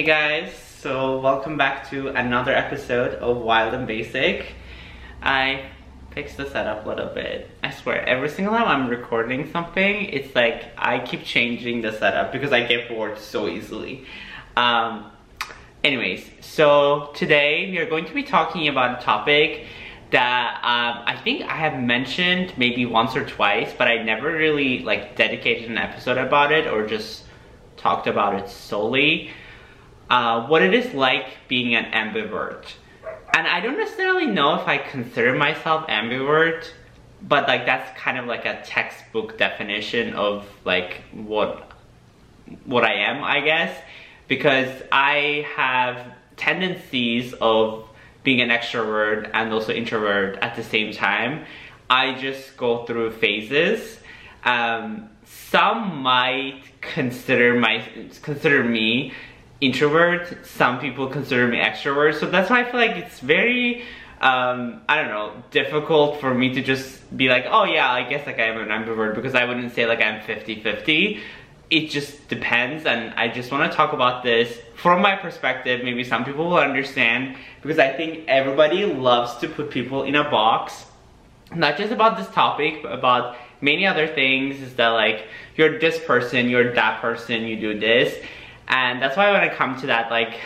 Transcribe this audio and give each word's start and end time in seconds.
Hey 0.00 0.06
guys, 0.06 0.54
so 0.78 1.20
welcome 1.20 1.58
back 1.58 1.90
to 1.90 2.08
another 2.08 2.52
episode 2.52 3.16
of 3.16 3.36
Wild 3.36 3.74
and 3.74 3.86
Basic. 3.86 4.54
I 5.20 5.66
fixed 6.12 6.38
the 6.38 6.48
setup 6.48 6.86
a 6.86 6.88
little 6.88 7.08
bit. 7.08 7.50
I 7.62 7.70
swear, 7.70 8.02
every 8.08 8.30
single 8.30 8.54
time 8.54 8.66
I'm 8.66 8.88
recording 8.88 9.52
something, 9.52 10.06
it's 10.06 10.34
like 10.34 10.68
I 10.78 11.00
keep 11.00 11.22
changing 11.22 11.82
the 11.82 11.92
setup 11.92 12.32
because 12.32 12.50
I 12.50 12.62
get 12.62 12.88
bored 12.88 13.18
so 13.18 13.46
easily. 13.46 14.06
Um, 14.56 15.10
anyways, 15.84 16.30
so 16.40 17.10
today 17.14 17.70
we 17.70 17.76
are 17.76 17.86
going 17.86 18.06
to 18.06 18.14
be 18.14 18.22
talking 18.22 18.68
about 18.68 19.02
a 19.02 19.04
topic 19.04 19.66
that 20.12 20.54
um, 20.62 21.02
I 21.04 21.20
think 21.22 21.42
I 21.42 21.56
have 21.56 21.78
mentioned 21.78 22.54
maybe 22.56 22.86
once 22.86 23.14
or 23.14 23.26
twice, 23.26 23.74
but 23.76 23.86
I 23.86 24.02
never 24.02 24.32
really 24.32 24.78
like 24.78 25.16
dedicated 25.16 25.70
an 25.70 25.76
episode 25.76 26.16
about 26.16 26.52
it 26.52 26.66
or 26.66 26.86
just 26.86 27.24
talked 27.76 28.06
about 28.06 28.34
it 28.40 28.48
solely 28.48 29.30
uh, 30.10 30.46
what 30.46 30.60
it 30.60 30.74
is 30.74 30.92
like 30.92 31.26
being 31.48 31.74
an 31.74 31.84
ambivert. 31.92 32.64
And 33.34 33.46
I 33.46 33.60
don't 33.60 33.78
necessarily 33.78 34.26
know 34.26 34.56
if 34.56 34.66
I 34.66 34.78
consider 34.78 35.34
myself 35.34 35.86
ambivert, 35.86 36.68
but 37.22 37.46
like 37.46 37.64
that's 37.64 37.96
kind 37.98 38.18
of 38.18 38.26
like 38.26 38.44
a 38.44 38.60
textbook 38.62 39.38
definition 39.38 40.14
of 40.14 40.46
like 40.64 41.02
what 41.12 41.70
what 42.64 42.84
I 42.84 42.94
am, 42.94 43.22
I 43.22 43.40
guess, 43.40 43.80
because 44.26 44.68
I 44.90 45.46
have 45.54 46.04
tendencies 46.36 47.32
of 47.40 47.88
being 48.24 48.40
an 48.40 48.48
extrovert 48.48 49.30
and 49.32 49.52
also 49.52 49.72
introvert 49.72 50.38
at 50.42 50.56
the 50.56 50.64
same 50.64 50.92
time. 50.92 51.44
I 51.88 52.14
just 52.14 52.56
go 52.56 52.84
through 52.84 53.12
phases. 53.12 53.98
Um, 54.44 55.10
some 55.24 55.98
might 56.02 56.62
consider 56.80 57.54
my 57.54 57.84
consider 58.22 58.64
me 58.64 59.12
introvert. 59.60 60.46
Some 60.46 60.78
people 60.80 61.06
consider 61.08 61.46
me 61.46 61.58
extrovert. 61.58 62.18
So 62.18 62.26
that's 62.26 62.50
why 62.50 62.62
I 62.62 62.70
feel 62.70 62.80
like 62.80 62.96
it's 62.96 63.20
very, 63.20 63.82
um, 64.20 64.80
I 64.88 64.96
don't 64.96 65.08
know, 65.08 65.42
difficult 65.50 66.20
for 66.20 66.34
me 66.34 66.54
to 66.54 66.62
just 66.62 67.16
be 67.16 67.28
like, 67.28 67.46
oh 67.48 67.64
yeah, 67.64 67.90
I 67.90 68.08
guess 68.08 68.26
like 68.26 68.38
I'm 68.38 68.58
an 68.58 68.68
ambivert 68.68 69.14
because 69.14 69.34
I 69.34 69.44
wouldn't 69.44 69.74
say 69.74 69.86
like 69.86 70.00
I'm 70.00 70.20
50-50. 70.22 71.20
It 71.70 71.88
just 71.88 72.28
depends 72.28 72.84
and 72.86 73.14
I 73.14 73.28
just 73.28 73.52
want 73.52 73.70
to 73.70 73.76
talk 73.76 73.92
about 73.92 74.22
this 74.22 74.58
from 74.76 75.02
my 75.02 75.14
perspective. 75.14 75.84
Maybe 75.84 76.04
some 76.04 76.24
people 76.24 76.48
will 76.48 76.58
understand 76.58 77.36
because 77.62 77.78
I 77.78 77.92
think 77.92 78.24
everybody 78.26 78.84
loves 78.84 79.36
to 79.38 79.48
put 79.48 79.70
people 79.70 80.04
in 80.04 80.16
a 80.16 80.24
box. 80.24 80.86
Not 81.54 81.76
just 81.76 81.92
about 81.92 82.16
this 82.16 82.28
topic, 82.28 82.82
but 82.82 82.92
about 82.92 83.36
many 83.60 83.86
other 83.86 84.06
things 84.06 84.60
is 84.60 84.74
that 84.76 84.88
like, 84.88 85.26
you're 85.56 85.78
this 85.78 85.98
person, 86.04 86.48
you're 86.48 86.72
that 86.74 87.00
person, 87.00 87.42
you 87.42 87.60
do 87.60 87.78
this. 87.78 88.16
And 88.70 89.02
that's 89.02 89.16
why 89.16 89.32
when 89.32 89.40
I 89.40 89.52
come 89.52 89.78
to 89.80 89.86
that, 89.88 90.10
like, 90.10 90.38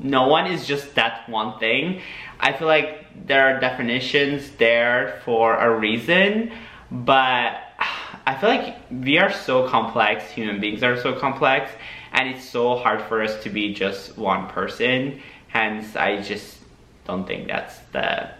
no 0.00 0.26
one 0.26 0.46
is 0.46 0.66
just 0.66 0.96
that 0.96 1.28
one 1.28 1.58
thing. 1.58 2.02
I 2.38 2.52
feel 2.52 2.66
like 2.66 3.26
there 3.26 3.42
are 3.42 3.60
definitions 3.60 4.50
there 4.52 5.20
for 5.24 5.54
a 5.54 5.78
reason, 5.78 6.52
but 6.90 7.56
I 8.26 8.36
feel 8.40 8.50
like 8.50 8.76
we 8.90 9.18
are 9.18 9.32
so 9.32 9.68
complex, 9.68 10.30
human 10.30 10.60
beings 10.60 10.82
are 10.82 11.00
so 11.00 11.14
complex, 11.14 11.70
and 12.12 12.28
it's 12.28 12.48
so 12.48 12.76
hard 12.76 13.02
for 13.02 13.22
us 13.22 13.42
to 13.44 13.50
be 13.50 13.72
just 13.72 14.18
one 14.18 14.48
person. 14.48 15.20
Hence, 15.48 15.94
I 15.96 16.20
just 16.22 16.58
don't 17.06 17.26
think 17.26 17.46
that's 17.46 17.78
the 17.92 18.30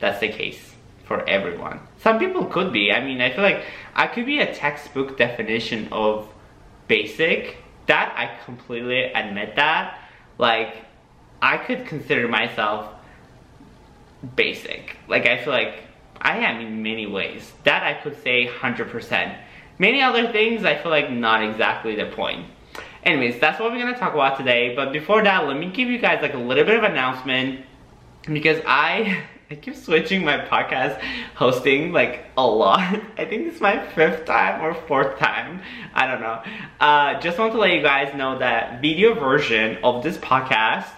that's 0.00 0.20
the 0.20 0.28
case 0.28 0.74
for 1.04 1.26
everyone. 1.28 1.80
Some 1.98 2.18
people 2.18 2.46
could 2.46 2.72
be. 2.72 2.92
I 2.92 3.04
mean, 3.04 3.20
I 3.20 3.30
feel 3.30 3.42
like 3.42 3.64
I 3.94 4.06
could 4.08 4.26
be 4.26 4.40
a 4.40 4.52
textbook 4.52 5.16
definition 5.16 5.88
of 5.92 6.28
basic, 6.88 7.58
that 7.86 8.14
I 8.16 8.44
completely 8.44 9.04
admit 9.04 9.56
that. 9.56 9.98
Like, 10.38 10.84
I 11.40 11.58
could 11.58 11.86
consider 11.86 12.28
myself 12.28 12.92
basic. 14.36 14.96
Like, 15.08 15.26
I 15.26 15.42
feel 15.42 15.52
like 15.52 15.84
I 16.20 16.38
am 16.38 16.60
in 16.60 16.82
many 16.82 17.06
ways. 17.06 17.52
That 17.64 17.82
I 17.82 17.94
could 17.94 18.22
say 18.22 18.46
100%. 18.46 19.38
Many 19.78 20.02
other 20.02 20.32
things, 20.32 20.64
I 20.64 20.76
feel 20.76 20.90
like 20.90 21.10
not 21.10 21.42
exactly 21.42 21.96
the 21.96 22.06
point. 22.06 22.46
Anyways, 23.02 23.38
that's 23.38 23.60
what 23.60 23.70
we're 23.70 23.78
gonna 23.78 23.98
talk 23.98 24.14
about 24.14 24.38
today. 24.38 24.74
But 24.74 24.92
before 24.92 25.22
that, 25.24 25.46
let 25.46 25.58
me 25.58 25.70
give 25.70 25.88
you 25.88 25.98
guys 25.98 26.22
like 26.22 26.34
a 26.34 26.38
little 26.38 26.64
bit 26.64 26.78
of 26.78 26.84
announcement 26.84 27.66
because 28.24 28.62
I 28.66 29.24
I 29.50 29.56
keep 29.56 29.76
switching 29.76 30.24
my 30.24 30.38
podcast 30.38 30.98
hosting 31.34 31.92
like 31.92 32.24
a 32.36 32.46
lot. 32.46 32.80
I 33.18 33.26
think 33.26 33.46
it's 33.46 33.60
my 33.60 33.86
fifth 33.92 34.24
time 34.24 34.64
or 34.64 34.72
fourth 34.72 35.18
time. 35.18 35.60
I 35.92 36.06
don't 36.06 36.20
know. 36.20 36.42
Uh, 36.80 37.20
just 37.20 37.38
want 37.38 37.52
to 37.52 37.58
let 37.58 37.72
you 37.72 37.82
guys 37.82 38.14
know 38.16 38.38
that 38.38 38.80
video 38.80 39.12
version 39.14 39.78
of 39.84 40.02
this 40.02 40.16
podcast, 40.16 40.88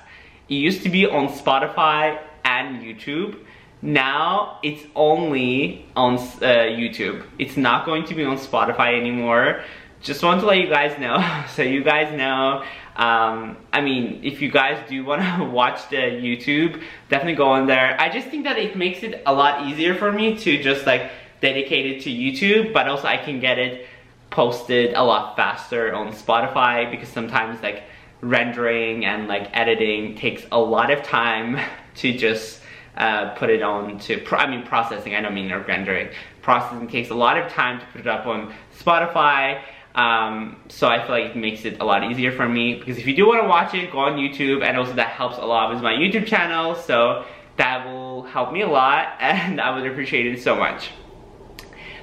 it 0.49 0.55
used 0.55 0.85
to 0.85 0.89
be 0.89 1.07
on 1.07 1.29
Spotify 1.29 2.23
and 2.45 2.83
YouTube. 2.83 3.37
Now 3.83 4.61
it's 4.63 4.85
only 4.95 5.87
on 5.97 6.15
uh, 6.15 6.71
YouTube. 6.71 7.27
It's 7.41 7.57
not 7.57 7.85
going 7.85 8.05
to 8.07 8.15
be 8.15 8.25
on 8.25 8.39
Spotify 8.39 8.97
anymore. 8.97 9.63
Just 10.01 10.23
want 10.23 10.41
to 10.41 10.47
let 10.47 10.59
you 10.59 10.69
guys 10.69 10.97
know, 11.01 11.19
so 11.55 11.63
you 11.63 11.83
guys 11.83 12.17
know 12.17 12.63
um, 12.97 13.59
I 13.75 13.83
mean, 13.83 14.21
if 14.25 14.41
you 14.41 14.51
guys 14.51 14.83
do 14.89 15.05
want 15.05 15.23
to 15.23 15.45
watch 15.51 15.89
the 15.91 15.97
YouTube, 15.97 16.83
definitely 17.11 17.35
go 17.35 17.49
on 17.49 17.67
there. 17.67 17.95
I 18.01 18.09
just 18.09 18.29
think 18.29 18.45
that 18.45 18.59
it 18.59 18.77
makes 18.77 19.03
it 19.03 19.23
a 19.27 19.35
lot 19.35 19.67
easier 19.67 19.95
for 19.95 20.11
me 20.11 20.37
to 20.39 20.63
just 20.63 20.87
like 20.87 21.11
dedicate 21.43 21.87
it 21.87 22.03
to 22.05 22.11
YouTube, 22.11 22.73
but 22.73 22.89
also 22.89 23.07
I 23.07 23.19
can 23.19 23.39
get 23.39 23.59
it 23.59 23.87
posted 24.31 24.95
a 24.95 25.03
lot 25.03 25.37
faster 25.37 25.95
on 25.95 26.13
Spotify 26.13 26.91
because 26.91 27.09
sometimes 27.09 27.63
like 27.63 27.83
rendering 28.23 29.05
and 29.05 29.29
like 29.29 29.51
editing 29.53 30.17
takes 30.17 30.43
a 30.51 30.59
lot 30.59 30.91
of 30.91 31.03
time 31.03 31.59
to 31.97 32.17
just 32.17 32.63
uh, 32.97 33.35
put 33.35 33.51
it 33.51 33.63
on 33.63 33.99
to, 33.99 34.25
I 34.35 34.49
mean 34.49 34.65
processing, 34.65 35.15
I 35.15 35.21
don't 35.21 35.35
mean 35.35 35.53
rendering. 35.53 36.09
Processing 36.41 36.89
takes 36.89 37.11
a 37.11 37.15
lot 37.15 37.37
of 37.37 37.53
time 37.53 37.79
to 37.79 37.87
put 37.87 38.01
it 38.01 38.07
up 38.07 38.27
on 38.27 38.55
Spotify 38.79 39.61
um, 39.97 40.57
so 40.69 40.87
I 40.87 41.01
feel 41.01 41.11
like 41.13 41.31
it 41.31 41.37
makes 41.37 41.65
it 41.65 41.81
a 41.81 41.85
lot 41.85 42.05
easier 42.11 42.31
for 42.31 42.47
me 42.47 42.75
because 42.75 42.99
if 42.99 43.07
you 43.07 43.17
do 43.17 43.27
want 43.27 43.43
to 43.43 43.49
watch 43.49 43.73
it, 43.73 43.91
go 43.91 44.01
on 44.01 44.19
YouTube 44.19 44.63
and 44.63 44.77
also 44.77 44.93
that 44.93 45.09
helps 45.09 45.39
a 45.39 45.45
lot 45.45 45.73
with 45.73 45.83
my 45.83 45.95
YouTube 45.95 46.27
channel. 46.27 46.75
So 46.75 47.25
that 47.57 47.87
will 47.87 48.25
help 48.25 48.53
me 48.53 48.61
a 48.61 48.69
lot 48.69 49.17
and 49.21 49.59
I 49.59 49.75
would 49.75 49.91
appreciate 49.91 50.27
it 50.27 50.43
so 50.43 50.55
much. 50.55 50.91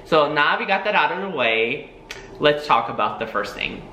So 0.04 0.32
now 0.32 0.58
we 0.58 0.66
got 0.66 0.84
that 0.84 0.96
out 0.96 1.12
of 1.12 1.30
the 1.30 1.36
way, 1.36 1.92
let's 2.40 2.66
talk 2.66 2.90
about 2.90 3.20
the 3.20 3.28
first 3.28 3.54
thing. 3.54 3.88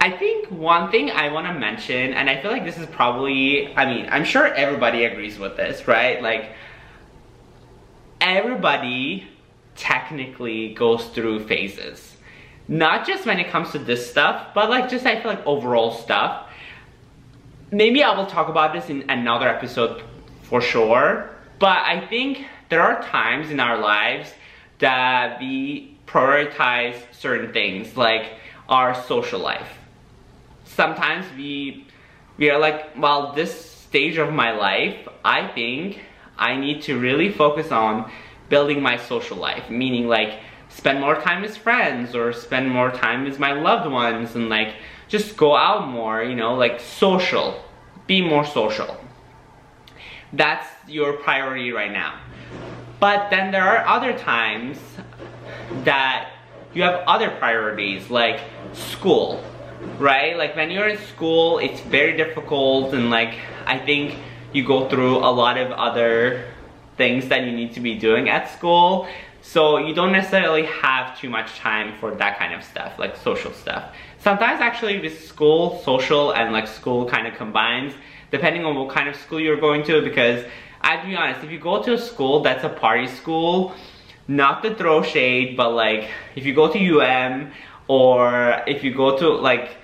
I 0.00 0.10
think 0.10 0.48
one 0.50 0.90
thing 0.90 1.10
I 1.10 1.32
want 1.32 1.46
to 1.46 1.54
mention, 1.54 2.12
and 2.12 2.28
I 2.28 2.40
feel 2.40 2.52
like 2.52 2.64
this 2.64 2.78
is 2.78 2.86
probably, 2.86 3.74
I 3.74 3.86
mean, 3.86 4.06
I'm 4.10 4.24
sure 4.24 4.46
everybody 4.46 5.04
agrees 5.04 5.38
with 5.38 5.56
this, 5.56 5.88
right? 5.88 6.22
Like, 6.22 6.52
everybody 8.20 9.26
technically 9.74 10.74
goes 10.74 11.06
through 11.06 11.46
phases 11.48 12.15
not 12.68 13.06
just 13.06 13.26
when 13.26 13.38
it 13.38 13.50
comes 13.50 13.70
to 13.72 13.78
this 13.78 14.10
stuff, 14.10 14.48
but 14.54 14.70
like 14.70 14.88
just 14.88 15.06
I 15.06 15.20
feel 15.20 15.30
like 15.30 15.46
overall 15.46 15.92
stuff. 15.92 16.48
Maybe 17.70 18.02
I 18.02 18.16
will 18.16 18.26
talk 18.26 18.48
about 18.48 18.72
this 18.72 18.88
in 18.90 19.08
another 19.10 19.48
episode 19.48 20.02
for 20.42 20.60
sure, 20.60 21.30
but 21.58 21.78
I 21.78 22.06
think 22.06 22.46
there 22.68 22.82
are 22.82 23.02
times 23.02 23.50
in 23.50 23.60
our 23.60 23.78
lives 23.78 24.32
that 24.78 25.40
we 25.40 25.96
prioritize 26.06 26.96
certain 27.12 27.52
things 27.52 27.96
like 27.96 28.32
our 28.68 28.94
social 28.94 29.40
life. 29.40 29.78
Sometimes 30.64 31.26
we 31.36 31.86
we 32.38 32.50
are 32.50 32.58
like, 32.58 32.96
well, 32.98 33.32
this 33.32 33.70
stage 33.88 34.18
of 34.18 34.32
my 34.32 34.52
life, 34.52 35.08
I 35.24 35.48
think 35.48 36.00
I 36.36 36.56
need 36.56 36.82
to 36.82 36.98
really 36.98 37.32
focus 37.32 37.72
on 37.72 38.10
building 38.48 38.82
my 38.82 38.96
social 38.96 39.38
life, 39.38 39.70
meaning 39.70 40.06
like 40.06 40.38
spend 40.76 41.00
more 41.00 41.18
time 41.18 41.40
with 41.40 41.56
friends 41.56 42.14
or 42.14 42.34
spend 42.34 42.70
more 42.70 42.90
time 42.90 43.24
with 43.24 43.38
my 43.38 43.52
loved 43.52 43.90
ones 43.90 44.34
and 44.34 44.50
like 44.50 44.74
just 45.08 45.36
go 45.36 45.56
out 45.56 45.88
more, 45.88 46.22
you 46.22 46.36
know, 46.36 46.54
like 46.54 46.80
social. 46.80 47.62
Be 48.06 48.20
more 48.20 48.44
social. 48.44 49.00
That's 50.34 50.68
your 50.86 51.14
priority 51.14 51.72
right 51.72 51.90
now. 51.90 52.20
But 53.00 53.30
then 53.30 53.52
there 53.52 53.64
are 53.64 53.86
other 53.86 54.18
times 54.18 54.78
that 55.84 56.30
you 56.74 56.82
have 56.82 57.00
other 57.06 57.30
priorities 57.30 58.10
like 58.10 58.40
school, 58.74 59.42
right? 59.98 60.36
Like 60.36 60.56
when 60.56 60.70
you're 60.70 60.88
in 60.88 60.98
school, 60.98 61.58
it's 61.58 61.80
very 61.80 62.18
difficult 62.18 62.92
and 62.92 63.08
like 63.08 63.34
I 63.66 63.78
think 63.78 64.18
you 64.52 64.62
go 64.62 64.88
through 64.90 65.16
a 65.16 65.32
lot 65.32 65.56
of 65.56 65.72
other 65.72 66.44
things 66.98 67.28
that 67.28 67.44
you 67.44 67.52
need 67.52 67.72
to 67.74 67.80
be 67.80 67.94
doing 67.94 68.28
at 68.28 68.50
school 68.50 69.08
so 69.46 69.78
you 69.78 69.94
don't 69.94 70.10
necessarily 70.10 70.64
have 70.64 71.16
too 71.16 71.30
much 71.30 71.56
time 71.56 71.96
for 72.00 72.10
that 72.16 72.36
kind 72.36 72.52
of 72.52 72.64
stuff, 72.64 72.98
like 72.98 73.16
social 73.16 73.52
stuff. 73.52 73.94
Sometimes 74.18 74.60
actually 74.60 75.00
with 75.00 75.24
school, 75.24 75.80
social 75.84 76.34
and 76.34 76.52
like 76.52 76.66
school 76.66 77.08
kind 77.08 77.28
of 77.28 77.34
combines, 77.34 77.94
depending 78.32 78.64
on 78.64 78.74
what 78.74 78.92
kind 78.92 79.08
of 79.08 79.14
school 79.14 79.38
you're 79.38 79.60
going 79.60 79.84
to, 79.84 80.02
because 80.02 80.44
I'd 80.80 81.06
be 81.06 81.14
honest, 81.14 81.44
if 81.44 81.52
you 81.52 81.60
go 81.60 81.80
to 81.80 81.94
a 81.94 81.98
school 81.98 82.40
that's 82.40 82.64
a 82.64 82.68
party 82.68 83.06
school, 83.06 83.72
not 84.26 84.64
to 84.64 84.74
throw 84.74 85.00
shade, 85.02 85.56
but 85.56 85.70
like 85.70 86.10
if 86.34 86.44
you 86.44 86.52
go 86.52 86.70
to 86.72 87.00
UM 87.00 87.52
or 87.86 88.64
if 88.66 88.82
you 88.82 88.92
go 88.92 89.16
to 89.16 89.28
like 89.28 89.76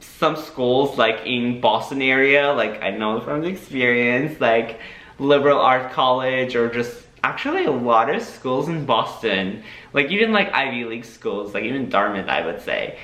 some 0.00 0.34
schools 0.34 0.98
like 0.98 1.24
in 1.24 1.60
Boston 1.60 2.02
area, 2.02 2.52
like 2.52 2.82
I 2.82 2.90
know 2.90 3.20
from 3.20 3.42
the 3.42 3.46
experience, 3.46 4.40
like 4.40 4.80
liberal 5.20 5.60
art 5.60 5.92
college 5.92 6.56
or 6.56 6.68
just 6.68 7.07
actually 7.28 7.66
a 7.66 7.70
lot 7.70 8.08
of 8.14 8.22
schools 8.22 8.68
in 8.68 8.86
Boston, 8.86 9.62
like 9.92 10.10
even 10.10 10.32
like 10.32 10.48
Ivy 10.52 10.84
League 10.86 11.04
schools, 11.04 11.52
like 11.52 11.64
even 11.64 11.90
Dartmouth, 11.90 12.28
I 12.28 12.40
would 12.46 12.62
say. 12.62 12.98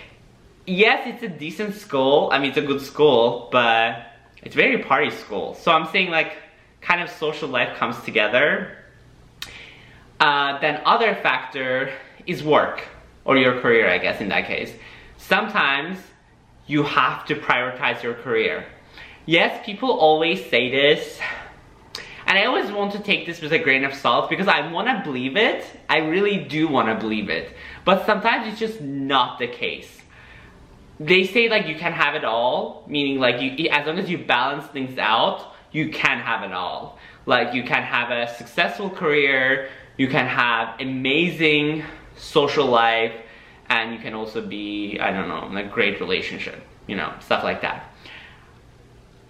Yes, 0.67 1.06
it's 1.06 1.23
a 1.23 1.29
decent 1.29 1.75
school. 1.75 2.31
I 2.32 2.38
mean, 2.38 2.49
it's 2.49 2.59
a 2.59 2.69
good 2.73 2.81
school, 2.81 3.49
but 3.53 4.06
it's 4.43 4.55
very 4.55 4.79
party 4.82 5.11
school. 5.11 5.55
So 5.55 5.73
I'm 5.73 5.87
saying 5.93 6.11
like 6.11 6.32
kind 6.81 7.03
of 7.03 7.11
social 7.11 7.49
life 7.49 7.76
comes 7.76 8.00
together. 8.03 8.79
Uh, 10.19 10.59
then 10.61 10.81
other 10.87 11.15
factor 11.17 11.93
is 12.26 12.43
work 12.43 12.82
or 13.26 13.37
your 13.37 13.61
career, 13.61 13.91
I 13.91 13.99
guess 13.99 14.23
in 14.23 14.29
that 14.31 14.47
case. 14.47 14.73
Sometimes 15.19 15.99
you 16.67 16.82
have 16.82 17.26
to 17.26 17.35
prioritize 17.35 18.03
your 18.03 18.15
career. 18.15 18.65
Yes, 19.26 19.65
people 19.67 19.91
always 19.91 20.38
say 20.49 20.71
this, 20.71 21.19
and 22.26 22.38
I 22.38 22.44
always 22.44 22.71
want 22.71 22.93
to 22.93 22.99
take 23.00 23.26
this 23.26 23.41
with 23.41 23.53
a 23.53 23.59
grain 23.59 23.85
of 23.85 23.94
salt 23.94 24.31
because 24.31 24.49
I 24.49 24.71
want 24.71 24.88
to 24.88 25.03
believe 25.05 25.37
it. 25.37 25.65
I 25.88 25.99
really 25.99 26.38
do 26.38 26.69
want 26.69 26.88
to 26.88 26.94
believe 26.94 27.29
it. 27.29 27.55
But 27.85 28.06
sometimes 28.06 28.49
it's 28.49 28.59
just 28.59 28.81
not 28.81 29.38
the 29.38 29.47
case. 29.47 30.00
They 30.99 31.25
say 31.25 31.49
like 31.49 31.67
you 31.67 31.75
can 31.75 31.93
have 31.93 32.15
it 32.15 32.25
all, 32.25 32.85
meaning 32.87 33.19
like 33.19 33.41
you, 33.41 33.69
as 33.69 33.87
long 33.87 33.99
as 33.99 34.09
you 34.09 34.19
balance 34.19 34.67
things 34.67 34.99
out, 34.99 35.55
you 35.73 35.91
can 35.91 36.19
have 36.19 36.43
it 36.43 36.53
all. 36.53 36.99
Like 37.26 37.53
you 37.53 37.62
can 37.65 37.82
have 37.82 38.11
a 38.11 38.32
successful 38.35 38.88
career, 38.88 39.69
you 39.97 40.09
can 40.09 40.26
have 40.26 40.81
amazing 40.81 41.85
social 42.17 42.67
life, 42.67 43.12
and 43.69 43.93
you 43.93 43.99
can 43.99 44.15
also 44.15 44.41
be, 44.41 44.99
I 45.00 45.11
don't 45.11 45.29
know, 45.29 45.47
in 45.47 45.56
a 45.56 45.69
great 45.69 46.00
relationship, 46.00 46.62
you 46.87 46.97
know, 46.97 47.12
stuff 47.21 47.43
like 47.43 47.62
that. 47.62 47.93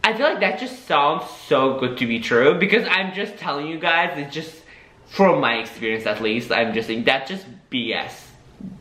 I 0.04 0.12
feel 0.12 0.26
like 0.26 0.40
that 0.40 0.58
just 0.58 0.86
sounds 0.86 1.24
so 1.48 1.80
good 1.80 1.96
to 1.96 2.06
be 2.06 2.20
true 2.20 2.58
because 2.58 2.86
I'm 2.86 3.14
just 3.14 3.38
telling 3.38 3.66
you 3.66 3.78
guys, 3.78 4.12
it's 4.18 4.34
just, 4.34 4.54
from 5.06 5.40
my 5.40 5.54
experience 5.54 6.04
at 6.04 6.20
least, 6.20 6.52
I'm 6.52 6.74
just 6.74 6.88
saying 6.88 7.04
that's 7.04 7.30
just 7.30 7.46
BS. 7.70 8.12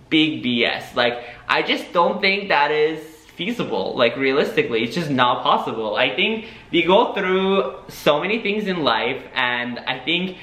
Big 0.09 0.43
BS. 0.43 0.93
Like, 0.95 1.23
I 1.47 1.61
just 1.61 1.93
don't 1.93 2.19
think 2.19 2.49
that 2.49 2.71
is 2.71 2.99
feasible. 3.37 3.95
Like, 3.95 4.17
realistically, 4.17 4.83
it's 4.83 4.93
just 4.93 5.09
not 5.09 5.43
possible. 5.43 5.95
I 5.95 6.13
think 6.13 6.47
we 6.73 6.83
go 6.83 7.13
through 7.13 7.75
so 7.87 8.19
many 8.19 8.41
things 8.41 8.67
in 8.67 8.83
life 8.83 9.23
and 9.33 9.79
I 9.79 9.99
think 9.99 10.37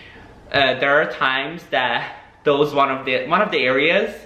uh, 0.51 0.81
there 0.81 1.03
are 1.03 1.13
times 1.13 1.63
that 1.73 2.17
those 2.45 2.73
one 2.73 2.91
of 2.91 3.05
the 3.05 3.27
one 3.27 3.43
of 3.43 3.51
the 3.51 3.59
areas 3.59 4.17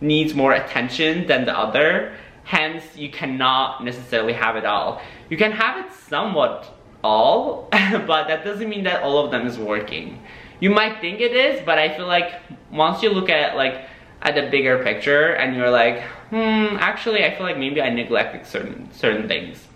needs 0.00 0.32
more 0.32 0.52
attention 0.52 1.26
than 1.26 1.44
the 1.44 1.58
other 1.58 2.14
hence 2.44 2.82
you 2.96 3.10
cannot 3.10 3.84
necessarily 3.84 4.32
have 4.32 4.56
it 4.56 4.64
all 4.64 5.02
you 5.28 5.36
can 5.36 5.52
have 5.52 5.84
it 5.84 5.92
somewhat 5.92 6.74
all 7.04 7.68
but 7.72 8.26
that 8.28 8.44
doesn't 8.44 8.68
mean 8.68 8.84
that 8.84 9.02
all 9.02 9.24
of 9.24 9.30
them 9.30 9.46
is 9.46 9.58
working 9.58 10.20
you 10.60 10.70
might 10.70 11.00
think 11.00 11.20
it 11.20 11.32
is 11.32 11.60
but 11.64 11.78
i 11.78 11.94
feel 11.96 12.06
like 12.06 12.34
once 12.70 13.02
you 13.02 13.10
look 13.10 13.28
at 13.28 13.56
like 13.56 13.86
at 14.22 14.34
the 14.34 14.50
bigger 14.50 14.82
picture 14.82 15.34
and 15.34 15.56
you're 15.56 15.70
like 15.70 16.02
hmm 16.30 16.76
actually 16.80 17.24
i 17.24 17.34
feel 17.34 17.46
like 17.46 17.58
maybe 17.58 17.80
i 17.80 17.88
neglected 17.88 18.44
certain 18.46 18.88
certain 18.92 19.28
things 19.28 19.68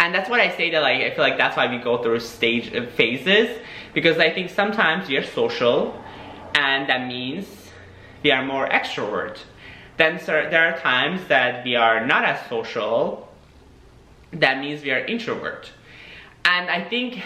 and 0.00 0.14
that's 0.14 0.30
what 0.30 0.40
I 0.40 0.56
say 0.56 0.70
that 0.70 0.80
like 0.80 1.02
I 1.02 1.10
feel 1.10 1.22
like 1.22 1.36
that's 1.36 1.58
why 1.58 1.70
we 1.70 1.76
go 1.76 2.02
through 2.02 2.20
stage 2.20 2.74
uh, 2.74 2.86
phases 2.86 3.58
because 3.92 4.18
I 4.18 4.30
think 4.30 4.48
sometimes 4.48 5.08
we 5.08 5.18
are 5.18 5.22
social 5.22 6.02
and 6.54 6.88
that 6.88 7.06
means 7.06 7.46
we 8.22 8.30
are 8.30 8.44
more 8.44 8.66
extrovert. 8.66 9.38
Then 9.98 10.18
there 10.24 10.72
are 10.72 10.78
times 10.78 11.26
that 11.28 11.64
we 11.64 11.76
are 11.76 12.06
not 12.06 12.24
as 12.24 12.48
social, 12.48 13.28
that 14.32 14.60
means 14.60 14.82
we 14.82 14.90
are 14.90 15.04
introvert. 15.04 15.70
And 16.44 16.70
I 16.70 16.84
think 16.84 17.22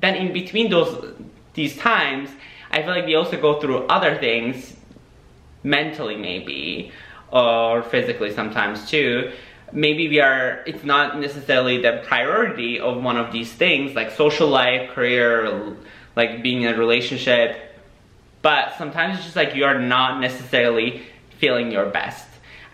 then 0.00 0.14
in 0.14 0.32
between 0.32 0.70
those 0.70 1.14
these 1.54 1.76
times, 1.76 2.30
I 2.70 2.82
feel 2.82 2.90
like 2.90 3.06
we 3.06 3.14
also 3.14 3.40
go 3.40 3.60
through 3.60 3.86
other 3.86 4.16
things, 4.16 4.76
mentally 5.62 6.16
maybe, 6.16 6.92
or 7.32 7.82
physically 7.82 8.32
sometimes 8.32 8.88
too. 8.88 9.32
Maybe 9.72 10.08
we 10.08 10.20
are, 10.20 10.62
it's 10.66 10.84
not 10.84 11.18
necessarily 11.20 11.82
the 11.82 12.02
priority 12.06 12.80
of 12.80 13.02
one 13.02 13.18
of 13.18 13.32
these 13.32 13.52
things, 13.52 13.94
like 13.94 14.10
social 14.12 14.48
life, 14.48 14.90
career, 14.90 15.76
like 16.16 16.42
being 16.42 16.62
in 16.62 16.74
a 16.74 16.78
relationship, 16.78 17.68
but 18.40 18.74
sometimes 18.78 19.16
it's 19.16 19.24
just 19.24 19.36
like 19.36 19.54
you 19.54 19.64
are 19.64 19.78
not 19.78 20.20
necessarily 20.20 21.02
feeling 21.38 21.70
your 21.70 21.86
best. 21.86 22.27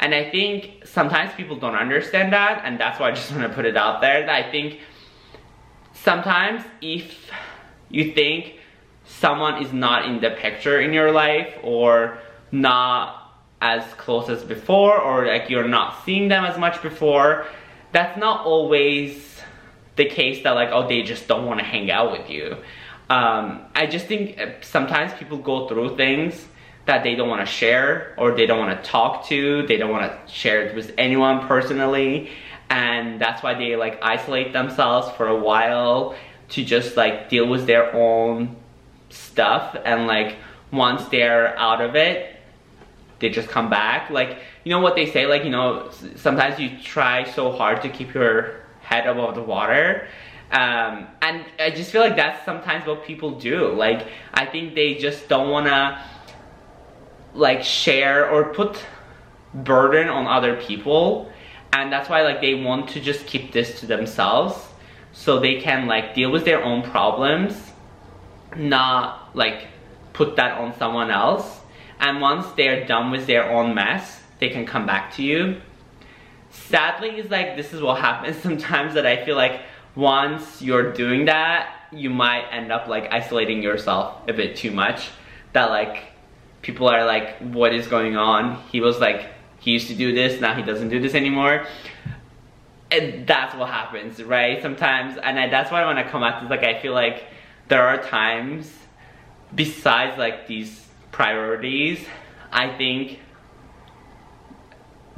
And 0.04 0.14
I 0.14 0.28
think 0.30 0.82
sometimes 0.84 1.32
people 1.32 1.56
don't 1.56 1.76
understand 1.76 2.34
that, 2.34 2.60
and 2.62 2.78
that's 2.78 3.00
why 3.00 3.08
I 3.08 3.12
just 3.12 3.30
want 3.34 3.44
to 3.44 3.48
put 3.48 3.64
it 3.64 3.74
out 3.74 4.02
there 4.02 4.20
that 4.26 4.44
I 4.44 4.50
think 4.50 4.80
sometimes 5.94 6.62
if 6.82 7.30
you 7.88 8.12
think 8.12 8.58
someone 9.06 9.62
is 9.62 9.72
not 9.72 10.04
in 10.04 10.20
the 10.20 10.32
picture 10.32 10.78
in 10.78 10.92
your 10.92 11.10
life 11.10 11.54
or 11.62 12.18
not 12.52 13.32
as 13.62 13.82
close 13.94 14.28
as 14.28 14.44
before 14.44 15.00
or 15.00 15.26
like 15.26 15.48
you're 15.48 15.66
not 15.66 16.04
seeing 16.04 16.28
them 16.28 16.44
as 16.44 16.58
much 16.58 16.82
before, 16.82 17.46
that's 17.92 18.18
not 18.18 18.44
always 18.44 19.40
the 19.96 20.04
case 20.04 20.42
that 20.42 20.50
like, 20.50 20.68
oh, 20.70 20.86
they 20.86 21.00
just 21.00 21.26
don't 21.28 21.46
want 21.46 21.60
to 21.60 21.64
hang 21.64 21.90
out 21.90 22.12
with 22.12 22.28
you. 22.28 22.58
Um, 23.08 23.64
I 23.74 23.86
just 23.86 24.04
think 24.04 24.38
uh, 24.38 24.60
sometimes 24.60 25.14
people 25.14 25.38
go 25.38 25.66
through 25.66 25.96
things 25.96 26.46
that 26.86 27.02
they 27.02 27.14
don't 27.14 27.28
want 27.28 27.46
to 27.46 27.50
share 27.50 28.14
or 28.18 28.32
they 28.32 28.46
don't 28.46 28.58
want 28.58 28.76
to 28.76 28.90
talk 28.90 29.26
to, 29.26 29.66
they 29.66 29.76
don't 29.76 29.90
want 29.90 30.10
to 30.10 30.32
share 30.32 30.66
it 30.66 30.74
with 30.74 30.92
anyone 30.98 31.46
personally. 31.46 32.30
And 32.70 33.20
that's 33.20 33.42
why 33.42 33.54
they 33.54 33.76
like 33.76 34.02
isolate 34.02 34.52
themselves 34.52 35.10
for 35.16 35.28
a 35.28 35.36
while 35.36 36.14
to 36.50 36.64
just 36.64 36.96
like 36.96 37.28
deal 37.28 37.46
with 37.48 37.66
their 37.66 37.94
own 37.94 38.56
stuff. 39.10 39.76
And 39.84 40.06
like 40.06 40.36
once 40.70 41.04
they're 41.06 41.56
out 41.58 41.80
of 41.80 41.94
it 41.94 42.34
they 43.24 43.30
just 43.30 43.48
come 43.48 43.70
back. 43.70 44.10
Like 44.10 44.38
you 44.64 44.70
know 44.70 44.80
what 44.80 44.96
they 44.96 45.10
say 45.10 45.26
like 45.26 45.44
you 45.44 45.50
know 45.50 45.90
sometimes 46.16 46.58
you 46.58 46.78
try 46.82 47.24
so 47.24 47.52
hard 47.52 47.82
to 47.82 47.88
keep 47.88 48.12
your 48.14 48.60
head 48.80 49.06
above 49.06 49.34
the 49.34 49.42
water. 49.42 50.06
Um, 50.50 51.08
and 51.22 51.44
I 51.58 51.70
just 51.70 51.90
feel 51.90 52.02
like 52.02 52.16
that's 52.16 52.44
sometimes 52.44 52.86
what 52.86 53.04
people 53.04 53.40
do. 53.40 53.72
Like, 53.72 54.06
I 54.34 54.46
think 54.46 54.74
they 54.74 54.94
just 54.94 55.26
don't 55.26 55.50
wanna 55.50 56.04
like 57.34 57.62
share 57.62 58.30
or 58.30 58.54
put 58.54 58.84
burden 59.52 60.08
on 60.08 60.26
other 60.26 60.56
people. 60.56 61.30
And 61.72 61.92
that's 61.92 62.08
why 62.08 62.22
like 62.22 62.40
they 62.40 62.54
want 62.54 62.88
to 62.90 63.00
just 63.00 63.26
keep 63.26 63.52
this 63.52 63.80
to 63.80 63.86
themselves 63.86 64.54
so 65.12 65.38
they 65.38 65.60
can 65.60 65.86
like 65.86 66.14
deal 66.14 66.30
with 66.30 66.44
their 66.44 66.62
own 66.62 66.82
problems, 66.82 67.72
not 68.56 69.30
like 69.34 69.68
put 70.12 70.36
that 70.36 70.58
on 70.58 70.76
someone 70.78 71.10
else. 71.10 71.60
And 72.00 72.20
once 72.20 72.46
they're 72.56 72.86
done 72.86 73.10
with 73.10 73.26
their 73.26 73.50
own 73.50 73.74
mess, 73.74 74.20
they 74.38 74.48
can 74.50 74.66
come 74.66 74.86
back 74.86 75.14
to 75.14 75.22
you. 75.22 75.60
Sadly, 76.50 77.10
it's 77.10 77.30
like 77.30 77.56
this 77.56 77.72
is 77.72 77.80
what 77.80 78.00
happens 78.08 78.36
sometimes 78.36 78.94
that 78.94 79.06
I 79.06 79.24
feel 79.24 79.36
like 79.36 79.60
once 79.94 80.60
you're 80.60 80.92
doing 80.92 81.26
that, 81.26 81.72
you 81.92 82.10
might 82.10 82.46
end 82.50 82.72
up 82.72 82.88
like 82.88 83.12
isolating 83.12 83.62
yourself 83.62 84.28
a 84.28 84.32
bit 84.32 84.56
too 84.56 84.70
much. 84.70 85.10
That 85.52 85.70
like 85.70 86.13
people 86.64 86.88
are 86.88 87.04
like, 87.04 87.38
what 87.38 87.72
is 87.72 87.86
going 87.86 88.16
on? 88.16 88.60
He 88.72 88.80
was 88.80 88.98
like, 88.98 89.26
he 89.60 89.70
used 89.70 89.86
to 89.88 89.94
do 89.94 90.12
this, 90.12 90.40
now 90.40 90.54
he 90.54 90.62
doesn't 90.62 90.88
do 90.88 91.00
this 91.00 91.14
anymore. 91.14 91.66
And 92.90 93.26
that's 93.26 93.54
what 93.54 93.70
happens, 93.70 94.22
right? 94.22 94.60
Sometimes, 94.60 95.16
and 95.22 95.38
I, 95.38 95.48
that's 95.48 95.70
why 95.70 95.82
I 95.82 95.84
want 95.86 96.04
to 96.04 96.10
come 96.10 96.22
at 96.22 96.40
this, 96.40 96.50
like 96.50 96.64
I 96.64 96.80
feel 96.80 96.92
like 96.92 97.24
there 97.68 97.86
are 97.86 98.02
times 98.02 98.72
besides 99.54 100.18
like 100.18 100.46
these 100.46 100.86
priorities, 101.12 102.04
I 102.50 102.76
think 102.76 103.20